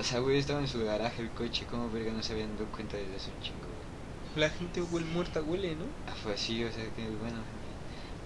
[0.00, 2.70] O sea, güey, estaba en su garaje el coche, como verga no se habían dado
[2.72, 4.42] cuenta desde hace un chingo, güey.
[4.42, 5.84] La gente huele muerta, huele, ¿no?
[6.06, 7.44] Ah, fue así, o sea que, bueno.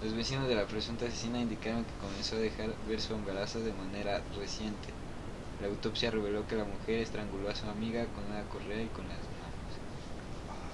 [0.00, 3.72] Los vecinos de la presunta asesina indicaron que comenzó a dejar ver su embarazo de
[3.72, 4.94] manera reciente.
[5.60, 9.08] La autopsia reveló que la mujer estranguló a su amiga con una correa y con
[9.08, 9.31] las.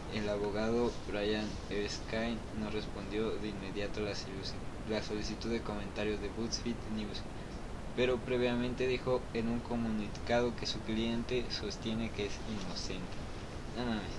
[0.09, 6.21] El abogado Brian Erskine no respondió de inmediato a la, solici- la solicitud de comentarios
[6.21, 7.23] de BuzzFeed News,
[7.95, 13.17] pero previamente dijo en un comunicado que su cliente sostiene que es inocente.
[13.75, 14.17] No mames.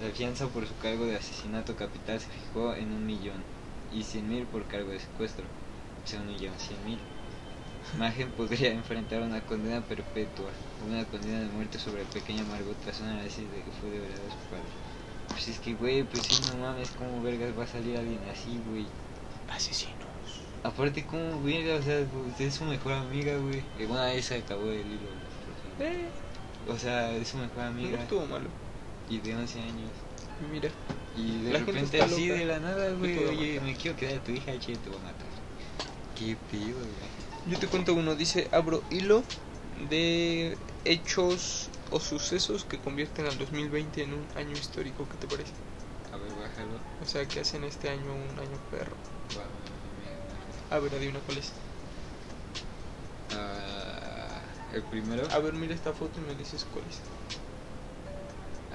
[0.00, 3.44] La fianza por su cargo de asesinato capital se fijó en un millón
[3.90, 5.46] y cien mil por cargo de secuestro,
[6.04, 7.02] o sea, un millón cien mil.
[7.92, 13.00] Magen podría enfrentar una condena perpetua una condena de muerte sobre el pequeño Margot tras
[13.00, 14.70] un análisis de que fue deberado a su padre.
[15.30, 18.58] Pues es que, güey, pues sí, no mames, ¿cómo vergas va a salir alguien así,
[18.68, 18.86] güey?
[19.48, 19.94] Asesinos.
[20.62, 21.76] Aparte, ¿cómo verga?
[21.76, 23.62] O sea, usted es su mejor amiga, güey.
[23.78, 25.08] Y bueno, ahí se acabó el hilo.
[25.80, 26.08] Eh,
[26.68, 28.48] O sea, es su mejor no amiga estuvo malo.
[29.08, 29.90] y de 11 años.
[30.52, 30.68] Mira,
[31.16, 32.38] Y de La repente así loca.
[32.40, 35.02] de la nada, güey, oye, me quiero quedar a tu hija, che, te voy a
[35.02, 35.28] matar.
[36.18, 37.50] Qué pedo, güey.
[37.50, 38.14] yo te cuento uno.
[38.16, 39.22] Dice, abro hilo
[39.88, 45.06] de hechos o sucesos que convierten al 2020 en un año histórico.
[45.08, 45.52] ¿Qué te parece?
[46.12, 46.54] A ver, baja.
[46.56, 46.80] calor.
[47.02, 48.96] O sea que hacen este año un año perro.
[50.70, 51.52] A ver, adivina cuál es.
[53.34, 54.40] Ah,
[54.74, 55.26] el primero.
[55.32, 56.98] A ver, mira esta foto y me dices cuál es.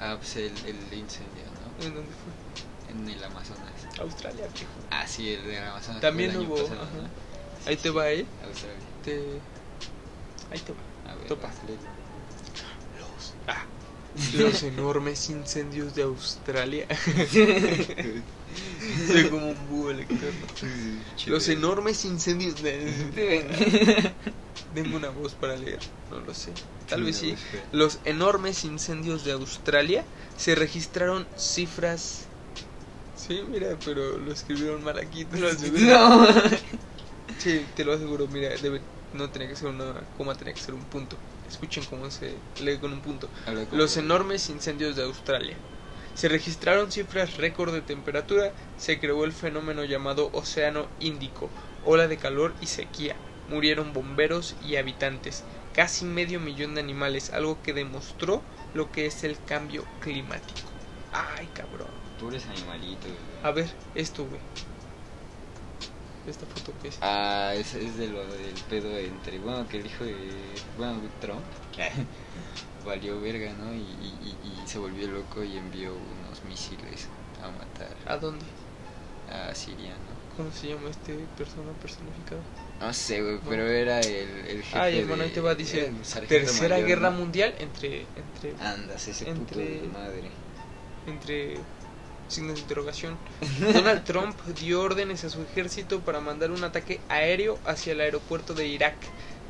[0.00, 1.44] Ah, pues el, el incendio,
[1.78, 1.86] ¿no?
[1.86, 2.92] ¿En dónde fue?
[2.92, 3.72] En el Amazonas.
[4.00, 4.70] Australia, viejo.
[4.90, 6.00] Ah, sí, el de Amazonas.
[6.00, 6.90] También hubo, pasado, ajá.
[6.96, 7.02] ¿no?
[7.04, 8.26] Sí, Ahí te sí, va, ¿eh?
[8.44, 8.78] Australia.
[9.04, 9.40] Te...
[10.50, 11.12] Ahí te va.
[11.12, 11.50] A ver, Topa.
[13.48, 13.66] Ah,
[14.34, 16.86] los enormes incendios de Australia.
[19.06, 20.18] Soy como un búho lector.
[20.20, 21.32] ¿no?
[21.32, 24.12] Los enormes incendios de...
[24.74, 25.80] Denme una voz para leer,
[26.10, 26.52] no lo sé.
[26.88, 27.34] Tal vez sí.
[27.72, 30.04] Los enormes incendios de Australia
[30.36, 32.26] se registraron cifras...
[33.16, 35.82] Sí, mira, pero lo escribieron mal aquí, te lo aseguro.
[35.84, 36.26] No.
[37.38, 38.80] Sí, te lo aseguro, mira, debe,
[39.12, 41.16] no tenía que ser una coma, tenía que ser un punto.
[41.48, 43.28] Escuchen cómo se lee con un punto.
[43.72, 45.56] Los enormes incendios de Australia.
[46.14, 51.50] Se registraron cifras récord de temperatura, se creó el fenómeno llamado Océano Índico,
[51.84, 53.16] ola de calor y sequía.
[53.48, 58.42] Murieron bomberos y habitantes, casi medio millón de animales, algo que demostró
[58.74, 60.68] lo que es el cambio climático.
[61.12, 61.88] Ay, cabrón.
[62.18, 63.42] Pobres animalitos, güey.
[63.42, 64.40] A ver, esto, güey.
[66.26, 66.98] Esta foto que es.
[67.02, 69.38] Ah, es, es de lo del pedo entre.
[69.38, 70.16] Bueno, que el hijo de.
[70.78, 71.42] Bueno, Trump.
[72.86, 73.72] valió verga, ¿no?
[73.74, 77.08] Y, y, y- y se volvió loco y envió unos misiles
[77.42, 78.44] a matar ¿A dónde?
[79.30, 80.36] a Siria, ¿no?
[80.36, 82.42] ¿Cómo se llama este persona personificada?
[82.80, 84.78] No sé, güey, pero era el, el jefe.
[84.78, 85.66] Ay, hermano, de- ahí te va, el
[86.04, 87.18] sargento Tercera mayor, Guerra ¿no?
[87.18, 90.30] Mundial entre entre Andas, ese puto Entre- de madre.
[91.06, 91.54] entre
[92.28, 93.18] signos de interrogación.
[93.72, 98.54] Donald Trump dio órdenes a su ejército para mandar un ataque aéreo hacia el aeropuerto
[98.54, 98.96] de Irak,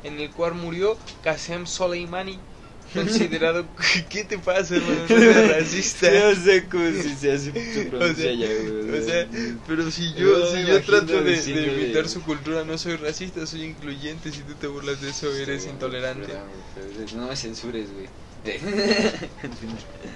[0.03, 2.39] en el cual murió Qasem Soleimani,
[2.93, 3.65] considerado
[4.09, 5.01] ¿Qué te pasa, hermano?
[5.09, 6.11] No seas racista.
[6.11, 8.99] No sé cómo si se hace su O sea, ya, güey.
[8.99, 9.27] o sea,
[9.67, 12.95] pero si No, yo, si yo trato de, de imitar de- su cultura, no soy
[12.97, 14.31] racista, soy incluyente.
[14.31, 16.27] Si tú te burlas de eso, eres intolerante.
[16.27, 18.07] güey, No me censures, güey.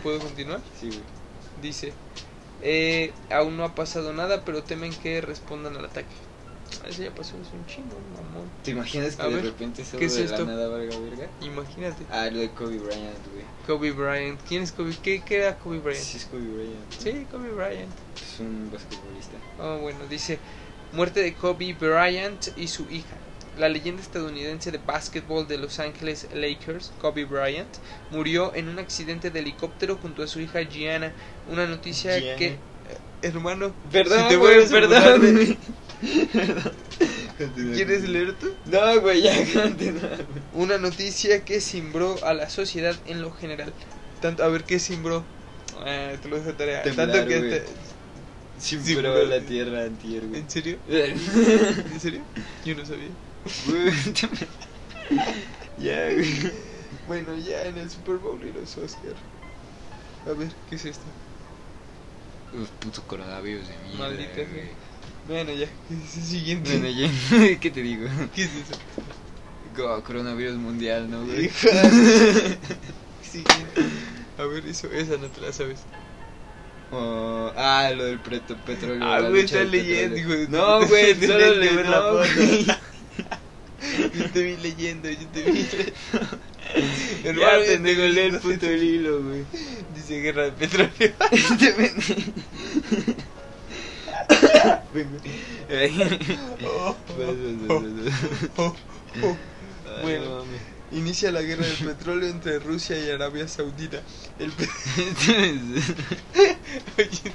[0.04, 0.62] ¿Puedo continuar?
[0.80, 1.00] sí, güey.
[1.62, 1.92] Dice,
[2.62, 6.14] eh, aún no ha pasado nada, pero temen que respondan al ataque.
[6.88, 8.50] Eso ya pasó, es un chingo, mamón.
[8.64, 10.46] ¿Te imaginas que A de ver, repente eso ¿qué es de esto?
[10.46, 11.30] la nada valga verga?
[11.42, 12.06] Imagínate.
[12.10, 13.44] Ah, lo de Kobe Bryant, güey.
[13.66, 14.40] Kobe Bryant.
[14.48, 14.96] ¿Quién es Kobe?
[15.02, 16.04] ¿Qué, qué era Kobe Bryant?
[16.04, 16.92] Sí, es Kobe Bryant.
[16.98, 17.92] Sí, Kobe Bryant.
[18.16, 19.38] Es un basquetbolista.
[19.58, 20.40] Oh, bueno, dice,
[20.94, 23.18] muerte de Kobe Bryant y su hija.
[23.60, 27.68] La leyenda estadounidense de básquetbol de Los Ángeles Lakers, Kobe Bryant,
[28.10, 31.12] murió en un accidente de helicóptero junto a su hija Gianna.
[31.52, 32.38] Una noticia Gianna.
[32.38, 32.46] que...
[32.48, 32.58] eh,
[33.22, 35.58] hermano, Perdón, si te güey, perdón.
[37.76, 38.48] ¿Quieres leer tú?
[38.66, 40.10] No, güey, ya continúa.
[40.54, 43.74] Una noticia que simbró a la sociedad en lo general.
[44.22, 45.26] Tanto, a ver, ¿qué simbró?
[45.86, 46.84] Ah, te lo dejo de tarea.
[46.84, 47.40] Temblar, Tanto que...
[47.42, 47.64] te-
[48.94, 50.42] pero pero- la tierra antier, güey.
[50.42, 50.78] ¿En serio?
[50.90, 52.22] ¿En serio?
[52.66, 53.08] Yo no sabía.
[55.80, 56.10] Ya.
[57.08, 59.16] Bueno, ya en el Super Bowl y los Oscar.
[60.28, 61.06] A ver, ¿qué es esto?
[62.54, 64.00] Los putos coronavirus de mierda.
[64.00, 64.90] Maldita güey.
[65.28, 66.78] Bueno, ya, ¿qué es el siguiente?
[66.78, 68.08] Bueno, ya, ¿qué te digo?
[68.36, 68.80] ¿Qué es eso?
[69.78, 71.50] Go, coronavirus mundial, ¿no, güey?
[73.22, 73.82] Siguiente.
[74.38, 75.80] A ver, eso, esa no te la sabes.
[76.92, 79.08] Oh, ah, lo del preto, petróleo.
[79.08, 80.18] Ah, güey, del leyendo,
[80.50, 82.90] No, güey, solo le la foto.
[84.14, 85.66] Yo te vi leyendo, yo te vi.
[87.24, 89.46] Hermano, pendejo, lee el no puto hilo, güey.
[89.96, 90.92] Dice guerra de petróleo.
[100.02, 100.44] Bueno.
[100.92, 104.02] Inicia la guerra del petróleo entre Rusia y Arabia Saudita.
[104.40, 104.52] El
[106.98, 107.34] Oye.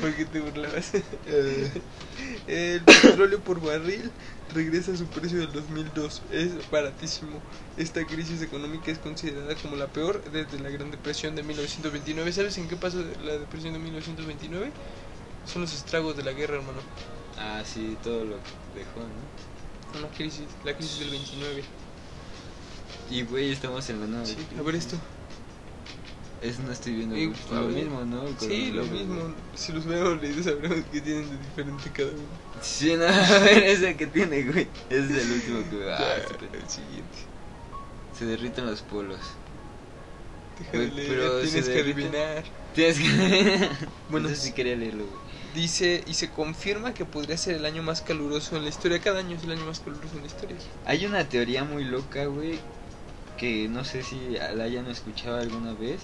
[0.00, 0.92] ¿Por qué te burlabas?
[2.46, 4.10] El petróleo por barril
[4.52, 6.22] regresa a su precio del 2002.
[6.30, 7.40] Es baratísimo.
[7.76, 12.32] Esta crisis económica es considerada como la peor desde la Gran Depresión de 1929.
[12.32, 14.70] ¿Sabes en qué pasó la depresión de 1929?
[15.46, 16.80] Son los estragos de la guerra, hermano.
[17.38, 19.98] Ah, sí, todo lo que dejó, ¿no?
[19.98, 21.64] Una crisis, la crisis del 29.
[23.10, 24.26] Y, güey, estamos en la nueva.
[24.26, 24.96] Sí, a ver esto.
[26.42, 28.24] Es, no estoy viendo Y, a lo mismo, ¿no?
[28.38, 29.34] Sí, lo mismo.
[29.54, 32.22] Si los hubiéramos leído sabremos que tienen de diferente cada uno.
[32.60, 34.68] Sí, no, a ver, ese que tiene, güey.
[34.90, 35.90] Ese es el último que.
[35.90, 37.18] Ah, Ya, este el siguiente.
[38.18, 39.20] Se derriten los polos.
[40.58, 42.44] Deja de Güey, leer, pero tienes que adivinar.
[42.74, 43.06] Tienes que.
[43.06, 45.24] Bueno, Bueno, sí quería leerlo, güey.
[45.54, 48.98] Dice, y se confirma que podría ser el año más caluroso en la historia.
[48.98, 50.56] Cada año es el año más caluroso en la historia.
[50.84, 52.58] Hay una teoría muy loca, güey,
[53.36, 56.00] que no sé si la hayan escuchado alguna vez,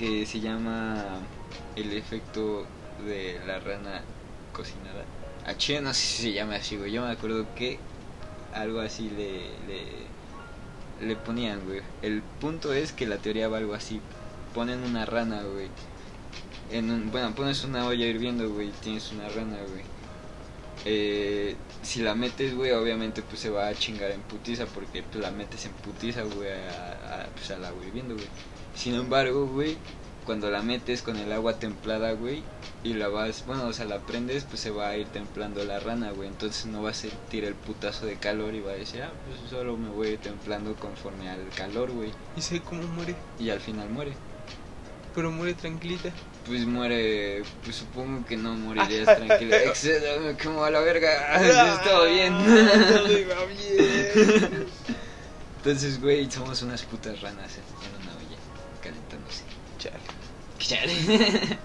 [0.00, 1.04] que se llama
[1.76, 2.64] el efecto
[3.04, 4.00] de la rana
[4.50, 5.04] cocinada.
[5.46, 6.90] A Chile no sé si se llama así, güey.
[6.90, 7.78] Yo me acuerdo que
[8.54, 11.82] algo así le, le, le ponían, güey.
[12.00, 14.00] El punto es que la teoría va algo así.
[14.54, 15.68] Ponen una rana, güey.
[16.70, 19.84] En un, bueno, pones una olla hirviendo, güey, tienes una rana, güey.
[20.84, 25.22] Eh, si la metes, güey, obviamente pues se va a chingar en putiza porque pues,
[25.22, 28.26] la metes en putiza, güey, a, a, pues, al agua hirviendo, güey.
[28.74, 29.76] Sin embargo, güey,
[30.24, 32.42] cuando la metes con el agua templada, güey,
[32.82, 35.80] y la vas, bueno, o sea, la prendes, pues se va a ir templando la
[35.80, 36.28] rana, güey.
[36.28, 39.50] Entonces no va a sentir el putazo de calor y va a decir, ah, pues
[39.50, 42.10] solo me voy a ir templando conforme al calor, güey.
[42.36, 43.16] Y sé cómo muere.
[43.38, 44.12] Y al final muere.
[45.14, 46.10] Pero muere tranquilita.
[46.46, 49.06] Pues muere, pues supongo que no morirías
[50.20, 51.40] me quemo a la verga.
[51.76, 52.34] Estaba bien.
[52.88, 54.66] Todo iba bien.
[55.58, 58.38] Entonces, güey, somos unas putas ranas en una olla,
[58.82, 59.44] calentándose.
[59.78, 59.98] Chale.
[60.58, 61.58] Chale.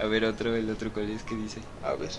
[0.00, 1.60] A ver, otro, el otro, ¿cuál es que dice?
[1.82, 2.10] A ver.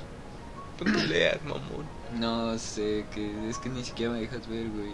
[0.77, 1.85] Pues no leas, mamón.
[2.19, 4.93] No sé, que es que ni siquiera me dejas ver, güey.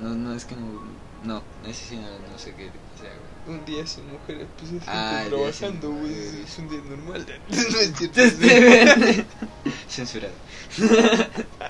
[0.00, 0.82] No, no, es que no.
[1.24, 3.12] No, ese sí no, no sé qué sea,
[3.46, 3.58] güey.
[3.58, 6.02] Un día sin mujeres, pues es Ah, sin trabajando, güey.
[6.02, 6.34] mujeres.
[6.46, 7.26] Es un día normal.
[7.50, 9.24] No es cierto.
[9.88, 10.32] Censurado.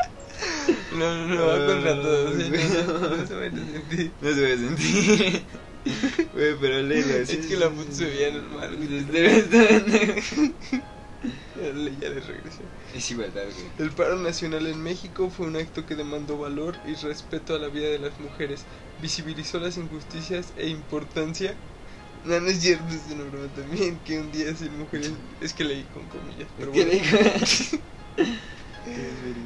[0.93, 2.51] No, no, no, va contra güey.
[2.51, 4.11] No, se vayan a sentir.
[4.21, 5.43] No se va a sentir.
[6.33, 7.15] Güey, pero léelo.
[7.15, 8.79] Es que la foto se veía normal.
[11.61, 12.63] Ya le- ya les regresé.
[12.95, 13.67] Es igualdad, güey.
[13.79, 17.69] El paro nacional en México fue un acto que demandó valor y respeto a la
[17.69, 18.65] vida de las mujeres,
[19.03, 21.55] visibilizó las injusticias e importancia.
[22.25, 25.65] No, no es cierto, es una broma también, que un día sin mujeres, es que
[25.65, 26.93] leí con comillas, pero ¿Qué bueno.
[26.93, 27.81] le digo?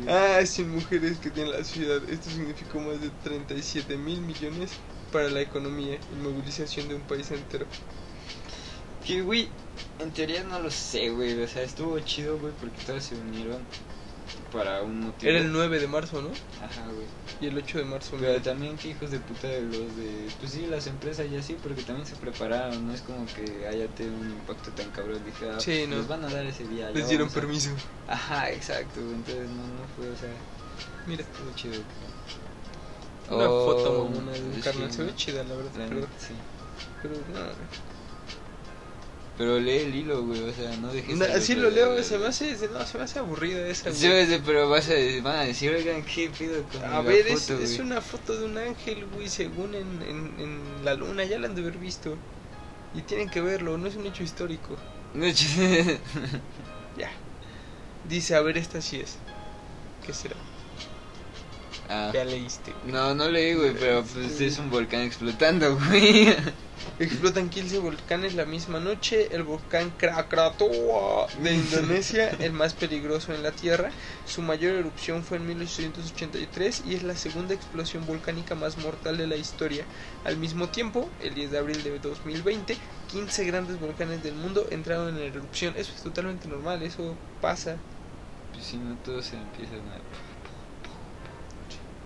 [0.08, 4.70] Ah, sin mujeres que tiene la ciudad, esto significó más de 37 mil millones
[5.12, 7.66] para la economía y movilización de un país entero.
[9.06, 9.48] Que, güey,
[9.98, 11.40] en teoría no lo sé, güey.
[11.42, 13.58] O sea, estuvo chido, güey, porque todos se unieron
[14.52, 15.30] para un motivo.
[15.30, 16.30] Era el 9 de marzo, ¿no?
[16.64, 17.06] Ajá, güey.
[17.40, 18.16] Y el 8 de marzo.
[18.20, 20.28] Pero también que hijos de puta de los de...
[20.38, 22.86] Pues sí, las empresas y así, porque también se prepararon.
[22.86, 25.20] No es como que haya tenido un impacto tan cabrón.
[25.24, 25.96] Dije, ah, Sí, pues no.
[25.96, 26.90] nos van a dar ese día.
[26.90, 27.70] Les dieron a- permiso.
[28.06, 29.14] Ajá, exacto, güey.
[29.14, 30.30] Entonces no, no fue, o sea,
[31.06, 31.82] Mira, estuvo chido.
[33.30, 36.34] una Oh, foto mamona de un sí, carnal, se chida la verdad, La pero, sí.
[37.02, 37.93] pero no.
[39.36, 41.16] Pero lee el hilo, güey, o sea, no dejes...
[41.16, 43.92] No, que- lo leo, se me hace, se, no, se me hace aburrida esa.
[43.92, 44.26] Sí, güey.
[44.26, 44.92] güey, pero vas a,
[45.22, 48.44] van a decir, oigan, ¿qué pido con A ver, foto, es, es una foto de
[48.44, 52.16] un ángel, güey, según en, en, en la luna, ya la han de haber visto.
[52.94, 54.76] Y tienen que verlo, no es un hecho histórico.
[55.14, 55.98] No, ch-
[56.96, 57.10] Ya.
[58.08, 59.16] Dice, a ver, esta sí es.
[60.06, 60.36] ¿Qué será?
[61.88, 62.72] Ah, Ya leíste.
[62.82, 62.92] güey.
[62.94, 66.34] no, no leí, güey, pero pues es un volcán explotando, güey.
[66.96, 69.34] Explotan 15 volcanes la misma noche.
[69.34, 73.90] El volcán Krakatoa de Indonesia, el más peligroso en la Tierra.
[74.26, 79.26] Su mayor erupción fue en 1883 y es la segunda explosión volcánica más mortal de
[79.26, 79.84] la historia.
[80.24, 82.76] Al mismo tiempo, el 10 de abril de 2020,
[83.10, 85.74] 15 grandes volcanes del mundo entraron en erupción.
[85.76, 87.76] Eso es totalmente normal, eso pasa.
[88.52, 89.98] Pues si no, todos se empiezan a...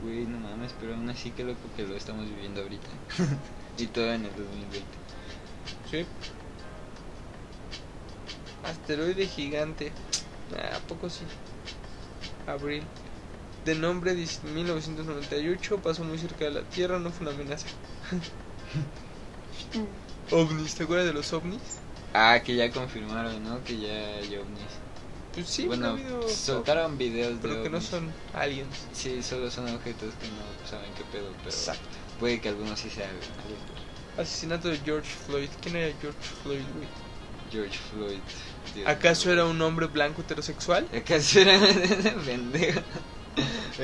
[0.03, 2.89] Güey, no mames, pero aún así que loco que lo estamos viviendo ahorita.
[3.79, 4.87] y todo en el 2020.
[5.91, 6.07] Sí.
[8.65, 9.93] Asteroide gigante.
[10.57, 11.25] Ah, ¿A poco sí?
[12.47, 12.83] Abril.
[13.65, 17.67] De nombre 10 1998, pasó muy cerca de la Tierra, no fue una amenaza.
[20.31, 21.61] ovnis, ¿te acuerdas de los ovnis?
[22.15, 23.63] Ah, que ya confirmaron, ¿no?
[23.65, 24.63] Que ya hay ovnis.
[25.35, 28.87] Pues sí, bueno, ha habido soltaron videos de pero que no son aliens.
[28.93, 31.98] Sí, solo son objetos que no saben qué pedo, pero Exacto.
[32.19, 33.27] Puede que algunos sí aliens.
[34.17, 35.49] Asesinato de George Floyd.
[35.63, 36.89] ¿Quién era George Floyd, güey?
[37.51, 38.19] George Floyd.
[38.75, 40.87] Dios ¿Acaso era un hombre blanco heterosexual?
[40.95, 41.59] ¿Acaso era
[42.27, 42.81] pendejo?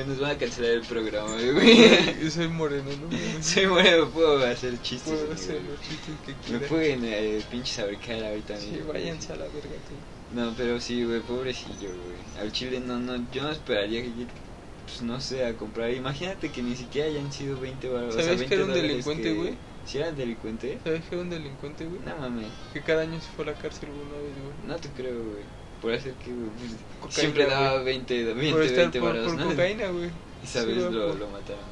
[0.07, 2.21] Nos van a cancelar el programa, güey.
[2.21, 3.41] Yo soy moreno, ¿no?
[3.43, 5.13] Soy bueno, puedo hacer chistes.
[5.13, 9.45] Puedo hacer los chistes que Me pueden eh, pinches ahorcar ahorita Sí, váyanse a la
[9.45, 10.35] verga tú.
[10.35, 12.41] No, pero sí, güey, pobrecillo, güey.
[12.41, 14.09] Al chile no, no, yo no esperaría que,
[14.85, 15.91] pues no sé, a comprar.
[15.91, 18.15] Imagínate que ni siquiera hayan sido 20 baros.
[18.15, 19.57] ¿Sabes que era un delincuente, güey?
[19.85, 20.79] ¿Si era delincuente?
[20.83, 21.99] ¿Sabes que era un delincuente, güey?
[22.05, 24.67] No mames, Que cada año se fue a la cárcel alguna vez, güey.
[24.67, 25.43] no te creo, güey.
[25.81, 26.49] Por hacer que, güey,
[27.01, 27.85] pues, siempre daba güey.
[27.85, 29.49] 20, 20, por estar 20 por, ¿no?
[29.49, 30.09] cocaína, güey.
[30.43, 31.63] Y sabes, Sí, güey, lo, por- lo mataron.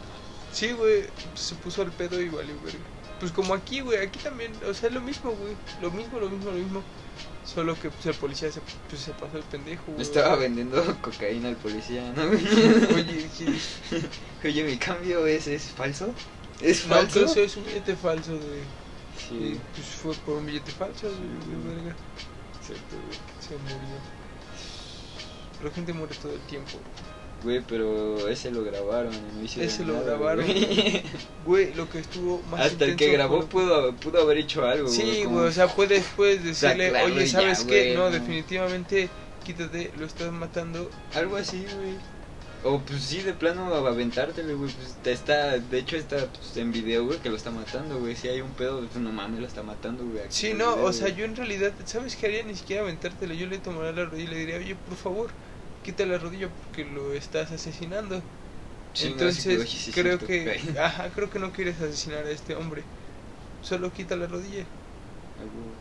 [0.51, 2.79] Sí, güey, se puso al pedo y valió, verga.
[3.19, 5.55] Pues como aquí, güey, aquí también, o sea, lo mismo, güey.
[5.81, 6.83] Lo mismo, lo mismo, lo mismo.
[7.45, 10.01] Solo que pues, el policía se, pues, se pasó el pendejo, güey.
[10.01, 12.23] Estaba vendiendo cocaína al policía, ¿no?
[12.95, 13.27] Oye.
[14.43, 16.13] Oye, mi cambio es, es falso.
[16.61, 17.25] ¿Es falso?
[17.25, 18.63] eso es un billete falso, güey.
[19.17, 19.35] Sí.
[19.35, 21.95] Y, Pues fue por un billete falso, güey, verga.
[22.59, 23.19] Exacto, güey.
[23.39, 23.77] Se murió.
[25.63, 26.71] La gente muere todo el tiempo.
[26.71, 27.12] Güey,
[27.67, 30.45] pero ese lo grabaron no Ese lo nada, grabaron.
[30.45, 31.03] güey.
[31.45, 34.87] Güey, lo que estuvo más Hasta el que grabó fue- pudo, pudo haber hecho algo,
[34.87, 37.83] Sí, como- güey, o sea, puedes, puedes decirle, Saclarlo oye, y ya, ¿sabes qué?
[37.83, 38.11] güey, No, no.
[38.11, 39.09] definitivamente,
[39.43, 40.89] quítate, lo estás matando.
[41.13, 41.95] Algo así, güey.
[42.65, 44.71] O pues sí, de plano aventártelo, güey.
[44.71, 48.15] Pues te está, de hecho está pues, en video, güey, que lo está matando, güey.
[48.15, 50.23] Si hay un pedo, pues no mames, lo está matando, güey.
[50.29, 51.15] Sí, no, video, o sea, güey.
[51.19, 52.43] yo en realidad, ¿sabes qué haría?
[52.43, 55.29] Ni siquiera aventártelo, yo le tomaría la rodilla y le diría, oye, por favor,
[55.83, 58.23] quita la rodilla porque lo estás asesinando.
[58.93, 62.83] Sí, Entonces, sí, creo que, ajá, creo que no quieres asesinar a este hombre.
[63.61, 64.67] Solo quita la rodilla.
[65.39, 65.75] Algo-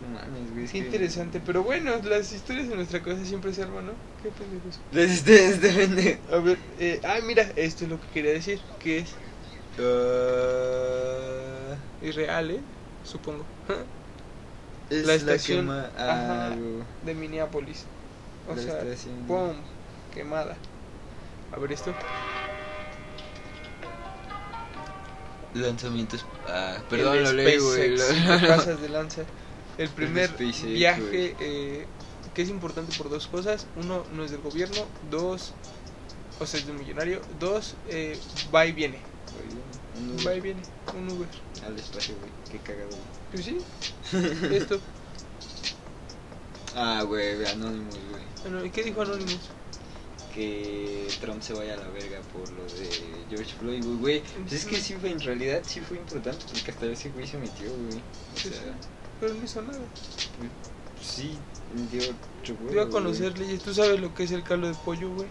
[0.00, 0.68] No mames, güey.
[0.68, 3.94] Qué interesante, pero bueno, las historias en nuestra cabeza siempre se arman, ¿no?
[4.22, 4.80] Qué pendejos.
[4.92, 6.20] Este, este vende.
[6.30, 9.16] A ver, eh, ah, mira, esto es lo que quería decir, que es
[9.78, 12.60] Ah, irreal, ¿eh?
[13.02, 13.46] Supongo.
[14.90, 16.56] es La estación, ajá.
[17.02, 17.86] De Minneapolis.
[18.48, 18.82] O sea.
[19.26, 19.56] ¡pum!
[20.14, 20.56] Quemada.
[21.52, 21.94] A ver esto.
[25.54, 26.24] Lanzamientos.
[26.46, 27.96] Ah, perdón, El lo leí, güey.
[28.46, 29.22] Pasas de lanza.
[29.78, 31.86] El primer SpaceX, viaje eh,
[32.34, 33.66] que es importante por dos cosas.
[33.76, 34.86] Uno, no es del gobierno.
[35.10, 35.52] Dos,
[36.38, 37.20] o sea, es de un millonario.
[37.38, 38.18] Dos, eh,
[38.54, 38.98] va y viene.
[39.98, 40.62] Un Uber Va y viene.
[40.96, 41.28] Un Uber.
[41.64, 42.30] Al espacio, güey.
[42.50, 43.00] Qué cagado, güey.
[43.32, 43.58] Pues sí,
[44.54, 44.80] esto.
[46.74, 48.22] Ah, güey, Anonymous, güey.
[48.48, 49.40] Bueno, ¿y qué dijo Anonymous?
[50.34, 52.88] Que Trump se vaya a la verga por lo de
[53.30, 54.22] George Floyd, güey, güey.
[54.42, 57.38] Pues es que sí fue, en realidad sí fue importante porque hasta ese güey se
[57.38, 57.98] metió, güey.
[58.34, 58.74] O sea.
[59.20, 59.78] Pero no hizo nada.
[61.02, 61.38] sí,
[61.90, 63.46] dio otro Dio a conocer güey.
[63.46, 63.62] leyes.
[63.62, 65.28] ¿Tú sabes lo que es el caldo de pollo, güey?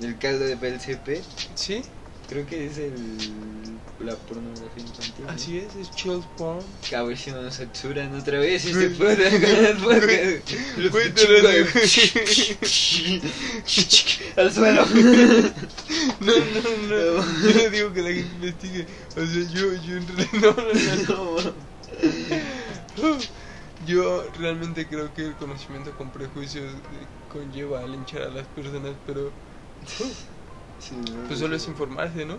[0.00, 1.24] El caldo de PLCP,
[1.54, 1.82] Sí,
[2.28, 2.94] creo que es el
[4.00, 5.24] la pornografía infantil.
[5.24, 5.30] ¿no?
[5.30, 6.64] así es, es child porn.
[6.96, 8.88] A ver si no nos censuran otra vez y Güey.
[8.88, 10.50] se puede con el podcast.
[14.36, 14.84] Al suelo.
[16.20, 17.24] No, no, no.
[17.42, 18.86] Yo no digo que la gente investigue.
[19.16, 20.28] O sea, yo, yo en realidad.
[22.98, 23.18] No, no, no.
[23.86, 26.76] Yo realmente creo que el conocimiento con prejuicios eh,
[27.32, 29.30] conlleva a linchar a las personas, pero
[30.78, 32.38] Sí, no, pues solo es informarse, ¿no?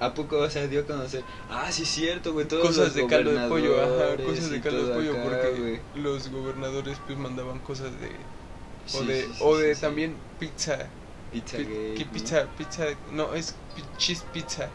[0.00, 1.24] ¿A poco o sea, dio a conocer?
[1.48, 2.46] Ah, sí, es cierto, güey.
[2.48, 5.82] Todos Cosas los de caldo de pollo, ajá, cosas de caldo de pollo, acá, porque
[5.94, 8.10] los gobernadores pues mandaban cosas de
[8.94, 10.90] o Sí, de sí, o de también pizza.
[11.30, 12.12] Pizza pi- gay, ¿qué ¿no?
[12.12, 12.46] pizza?
[12.58, 13.54] Pizza, de- no es
[13.96, 14.70] cheese pizza,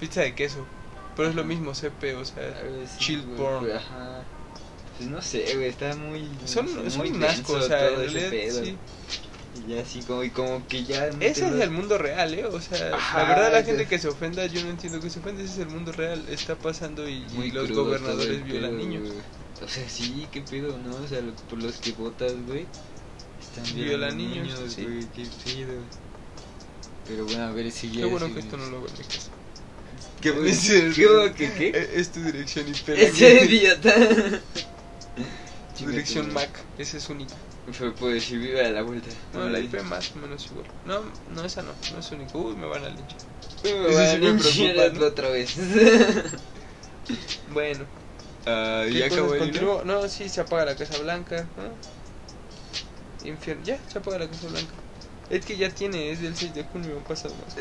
[0.00, 0.66] pizza de queso,
[1.16, 2.62] pero es lo mismo CP, o sea,
[2.98, 3.70] chill porn.
[3.70, 4.24] Ajá.
[4.98, 6.28] Pues no sé, güey, está muy.
[6.46, 8.30] Son, muy son un asco, o sea, en realidad,
[8.62, 8.78] sí.
[9.66, 11.08] Y ya así, como, y como que ya.
[11.20, 12.44] Ese es el mundo real, ¿eh?
[12.44, 15.20] O sea, Ajá, la verdad la gente que se ofenda, yo no entiendo que se
[15.20, 19.08] ofenda, ese es el mundo real, está pasando y, los gobernadores violan pedo, niños.
[19.62, 20.96] O sea, sí, qué pedo, ¿no?
[20.96, 22.66] O sea, lo- por los que votas, güey.
[23.40, 24.82] Están Violan violando niños, sí.
[24.82, 25.80] güey, qué pedo.
[27.06, 28.00] Pero bueno, a ver si ya.
[28.00, 29.30] Qué bueno que esto no lo mi casa.
[30.20, 30.32] ¿Qué,
[30.94, 31.32] ¿Qué?
[31.36, 31.90] ¿Qué, qué?
[31.94, 32.88] Es tu dirección IP.
[32.96, 33.94] Ese idiota.
[35.78, 37.34] Tu dirección Mac, esa es única.
[37.72, 39.08] Fue pues si vive a la vuelta.
[39.32, 40.66] No, la IP más o menos igual.
[40.84, 41.00] No,
[41.34, 42.36] no, esa no, no es única.
[42.36, 43.16] Uy, me van a linchar.
[43.62, 45.06] Ese Ese sí sí me preocupa, ¿no?
[45.06, 45.56] otra vez.
[47.52, 47.84] Bueno,
[48.44, 49.52] ¿qué ya acabó el?
[49.84, 51.46] No, sí, se apaga la Casa Blanca.
[51.56, 53.28] ¿no?
[53.28, 53.62] Infierno.
[53.64, 54.72] Ya, se apaga la Casa Blanca.
[55.30, 57.54] Es que ya tiene, es del 6 de junio, pasado más.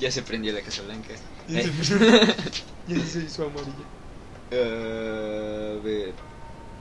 [0.00, 1.14] ya se prendió la Casa Blanca.
[1.48, 2.34] Ya se, Eh.
[2.88, 3.86] ya se hizo amarilla.
[4.52, 6.14] A ver.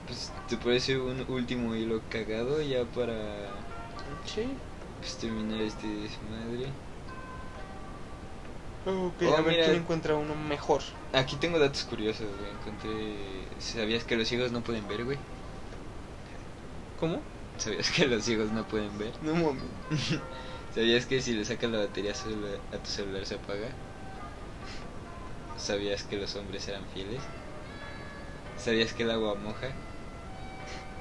[0.07, 3.47] Pues, ¿Te parece un último hilo cagado ya para
[4.25, 4.47] Sí.
[4.99, 6.67] pues, terminar este desmadre?
[8.85, 9.63] Ok, Oh, a ver mira.
[9.65, 10.81] quién encuentra uno mejor.
[11.13, 12.51] Aquí tengo datos curiosos, güey.
[12.51, 13.47] Encontré.
[13.59, 15.17] ¿Sabías que los ciegos no pueden ver, güey?
[16.99, 17.21] ¿Cómo?
[17.57, 19.13] ¿Sabías que los ciegos no pueden ver?
[19.21, 19.63] No mames.
[20.75, 23.69] ¿Sabías que si le sacas la batería a tu celular se apaga?
[25.57, 27.21] ¿Sabías que los hombres eran fieles?
[28.57, 29.69] ¿Sabías que el agua moja?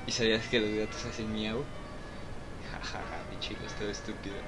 [0.07, 1.65] ¿Y sabías que los gatos hacen miau?
[2.71, 4.41] Jajaja, mi chico, todo estúpido.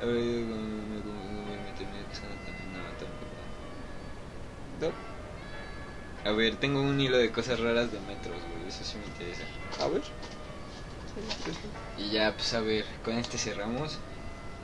[0.00, 3.36] A ver, yo me, como, como me terminé casando también, no, tampoco.
[4.80, 4.92] ¿No?
[6.24, 9.44] A ver, tengo un hilo de cosas raras de metros, güey, eso sí me interesa.
[9.78, 10.02] A ver.
[11.96, 13.98] Y ya, pues a ver, ¿con este cerramos?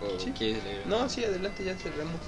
[0.01, 0.33] ¿O Sí.
[0.33, 0.87] quieres leer?
[0.87, 2.21] No, sí, adelante, ya cerramos.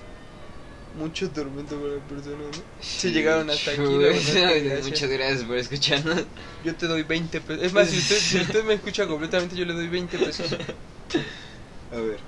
[0.94, 2.62] Mucho tormento para la persona, ¿no?
[2.80, 4.84] Sí, Si llegaron hasta aquí, gracias.
[4.84, 6.24] Muchas gracias por escucharnos.
[6.64, 7.64] Yo te doy 20 pesos.
[7.64, 10.52] Es más, si usted, si usted me escucha completamente, yo le doy 20 pesos.
[11.92, 12.18] A ver,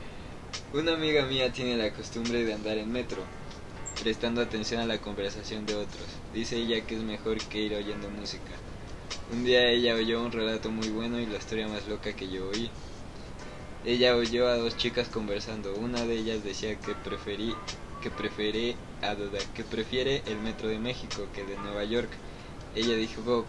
[0.72, 3.22] una amiga mía tiene la costumbre de andar en metro,
[4.02, 6.06] prestando atención a la conversación de otros.
[6.32, 8.52] Dice ella que es mejor que ir oyendo música.
[9.32, 12.48] Un día ella oyó un relato muy bueno y la historia más loca que yo
[12.48, 12.70] oí.
[13.84, 15.74] Ella oyó a dos chicas conversando.
[15.74, 17.54] Una de ellas decía que preferí
[18.04, 18.76] que prefiere
[19.54, 22.10] que prefiere el metro de México que de Nueva York.
[22.76, 23.46] Ella dijo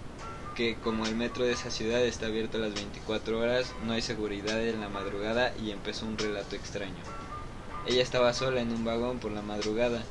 [0.55, 4.01] que como el metro de esa ciudad está abierto a las 24 horas, no hay
[4.01, 7.03] seguridad en la madrugada y empezó un relato extraño.
[7.85, 10.01] Ella estaba sola en un vagón por la madrugada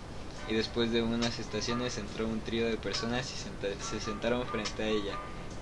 [0.50, 4.88] y después de unas estaciones entró un trío de personas y se sentaron frente a
[4.88, 5.14] ella.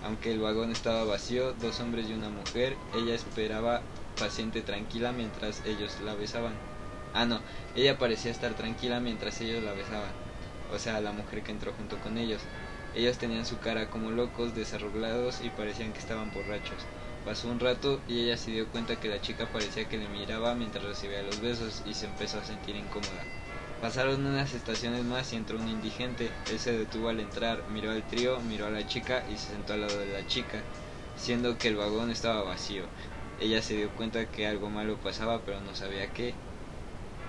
[0.05, 3.81] Aunque el vagón estaba vacío, dos hombres y una mujer, ella esperaba
[4.19, 6.72] paciente tranquila mientras ellos la besaban.
[7.13, 7.45] Ah, no,
[7.75, 10.17] ella parecía estar tranquila mientras ellos la besaban.
[10.67, 12.49] O sea, la mujer que entró junto con ellos.
[12.93, 16.89] Ellos tenían su cara como locos, desarreglados y parecían que estaban borrachos.
[17.23, 20.55] Pasó un rato y ella se dio cuenta que la chica parecía que le miraba
[20.55, 23.29] mientras recibía los besos y se empezó a sentir incómoda.
[23.79, 26.39] Pasaron unas estaciones más y entró un indigente.
[26.47, 29.75] Él se detuvo al entrar, miró al trío, miró a la chica y se sentó
[29.75, 30.67] al lado de la chica,
[31.15, 32.91] siendo que el vagón estaba vacío.
[33.37, 36.39] Ella se dio cuenta que algo malo pasaba, pero no sabía qué.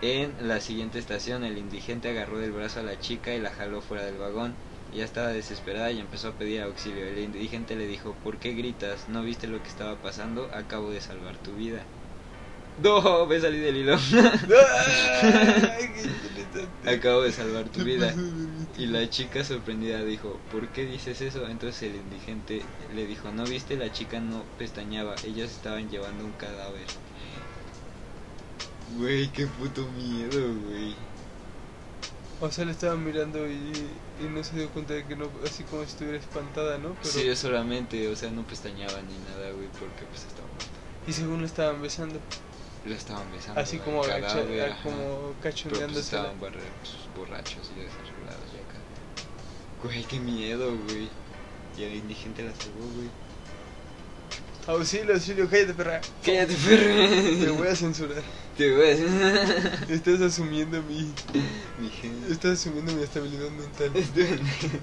[0.05, 3.81] En la siguiente estación, el indigente agarró del brazo a la chica y la jaló
[3.81, 4.57] fuera del vagón.
[4.91, 7.07] Ella estaba desesperada y empezó a pedir auxilio.
[7.07, 9.07] El indigente le dijo, ¿por qué gritas?
[9.07, 10.49] ¿No viste lo que estaba pasando?
[10.53, 11.87] Acabo de salvar tu vida.
[12.75, 13.95] No, me salí del hilo.
[16.85, 18.13] Acabo de salvar tu vida.
[18.75, 21.47] Y la chica sorprendida dijo, ¿por qué dices eso?
[21.47, 23.77] Entonces el indigente le dijo, ¿no viste?
[23.77, 26.87] La chica no pestañaba, ellos estaban llevando un cadáver.
[28.97, 30.95] Güey, qué puto miedo, güey.
[32.41, 33.71] O sea, le estaban mirando y,
[34.19, 36.93] y, no se dio cuenta de que no, así como si estuviera espantada, ¿no?
[36.95, 37.09] Pero...
[37.09, 40.47] Sí, solamente, o sea, no pestañaba ni nada, güey, porque pues estaba
[41.07, 42.19] Y según lo estaban besando.
[42.85, 43.61] Lo estaban besando.
[43.61, 45.93] Así como, cadáver, como cachondeándose.
[45.93, 46.53] Pues, estaban pues,
[47.15, 48.79] borrachos y desarreglados ya acá.
[49.83, 51.07] Güey, qué miedo, güey.
[51.77, 53.09] Y el indigente la salvó, güey.
[54.67, 56.01] Auxilio, auxilio, cállate, perra.
[56.25, 57.09] Cállate, perra.
[57.39, 58.21] Te voy a censurar.
[58.57, 59.85] Te censurar.
[59.89, 61.11] Estás asumiendo mi.
[61.79, 62.31] Mi.
[62.31, 63.91] Estás asumiendo mi estabilidad mental.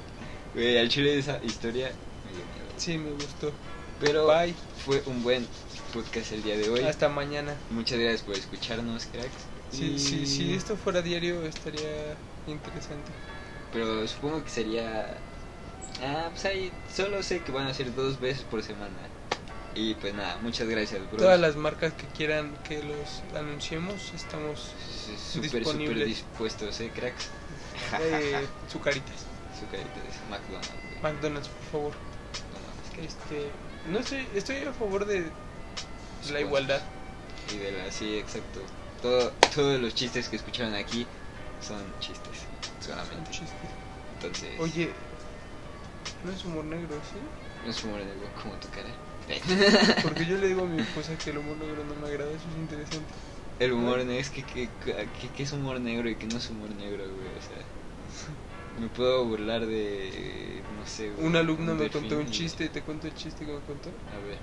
[0.55, 1.93] Güey, al chile de esa historia
[2.25, 2.75] me dio miedo.
[2.77, 3.53] Sí, me gustó.
[4.01, 4.55] Pero Bye.
[4.85, 5.47] fue un buen
[5.95, 6.81] podcast el día de hoy.
[6.81, 7.55] Hasta mañana.
[7.71, 9.47] Muchas gracias por escucharnos, cracks.
[9.71, 12.17] Sí, sí, si esto fuera diario estaría
[12.49, 13.13] interesante.
[13.73, 15.19] Pero supongo que sería...
[16.03, 18.97] Ah, pues ahí solo sé que van a ser dos veces por semana.
[19.75, 21.19] Y pues nada, muchas gracias, bro.
[21.19, 24.75] Todas las marcas que quieran que los anunciemos, estamos
[25.33, 27.29] súper, súper dispuestos, ¿eh, cracks?
[28.01, 29.25] Eh, sucaritas.
[29.59, 31.03] Sucaritas, McDonald's.
[31.03, 31.93] McDonald's, por favor.
[32.53, 33.51] No, este,
[33.91, 35.31] no estoy, estoy a favor de
[36.31, 36.83] la igualdad.
[37.53, 38.61] Y de la, sí, exacto.
[39.01, 41.07] Todo, todos los chistes que escucharon aquí
[41.67, 42.45] son chistes,
[42.81, 43.31] solamente.
[43.31, 43.49] Chistes.
[44.17, 44.61] Entonces.
[44.61, 44.91] Oye,
[46.25, 47.19] no es humor negro, ¿sí?
[47.65, 48.91] No es humor negro, como tu cara.
[50.03, 52.45] Porque yo le digo a mi esposa que el humor negro no me agrada, eso
[52.53, 53.13] es interesante.
[53.59, 54.69] El humor negro es que, que,
[55.37, 57.63] que, es humor negro y que no es humor negro, güey, o sea.
[58.81, 61.13] Me puedo burlar de, no sé.
[61.19, 63.91] un alumno me contó un chiste, ¿te cuento el chiste que me contó?
[63.91, 64.39] A ver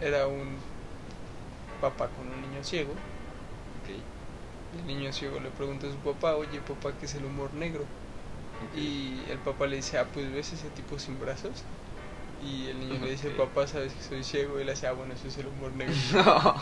[0.00, 0.56] era un
[1.80, 2.92] papá con un niño ciego.
[4.78, 7.84] el niño ciego le pregunta a su papá, oye papá, ¿qué es el humor negro?
[8.76, 11.62] Y el papá le dice, ah, pues ves ese tipo sin brazos.
[12.44, 14.58] Y el niño le dice, papá, sabes que soy ciego.
[14.58, 15.94] Y él le dice, ah, bueno, eso es el humor negro.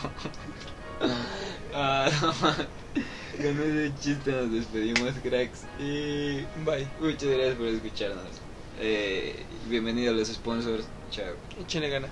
[1.74, 2.33] ah, no,
[3.37, 5.64] con ese chiste nos despedimos, cracks.
[5.79, 6.89] Y bye.
[6.99, 8.41] Muchas gracias por escucharnos.
[8.81, 10.87] Eh, bienvenido a los sponsors.
[11.11, 11.35] Chao.
[11.61, 12.11] Échenle ganas.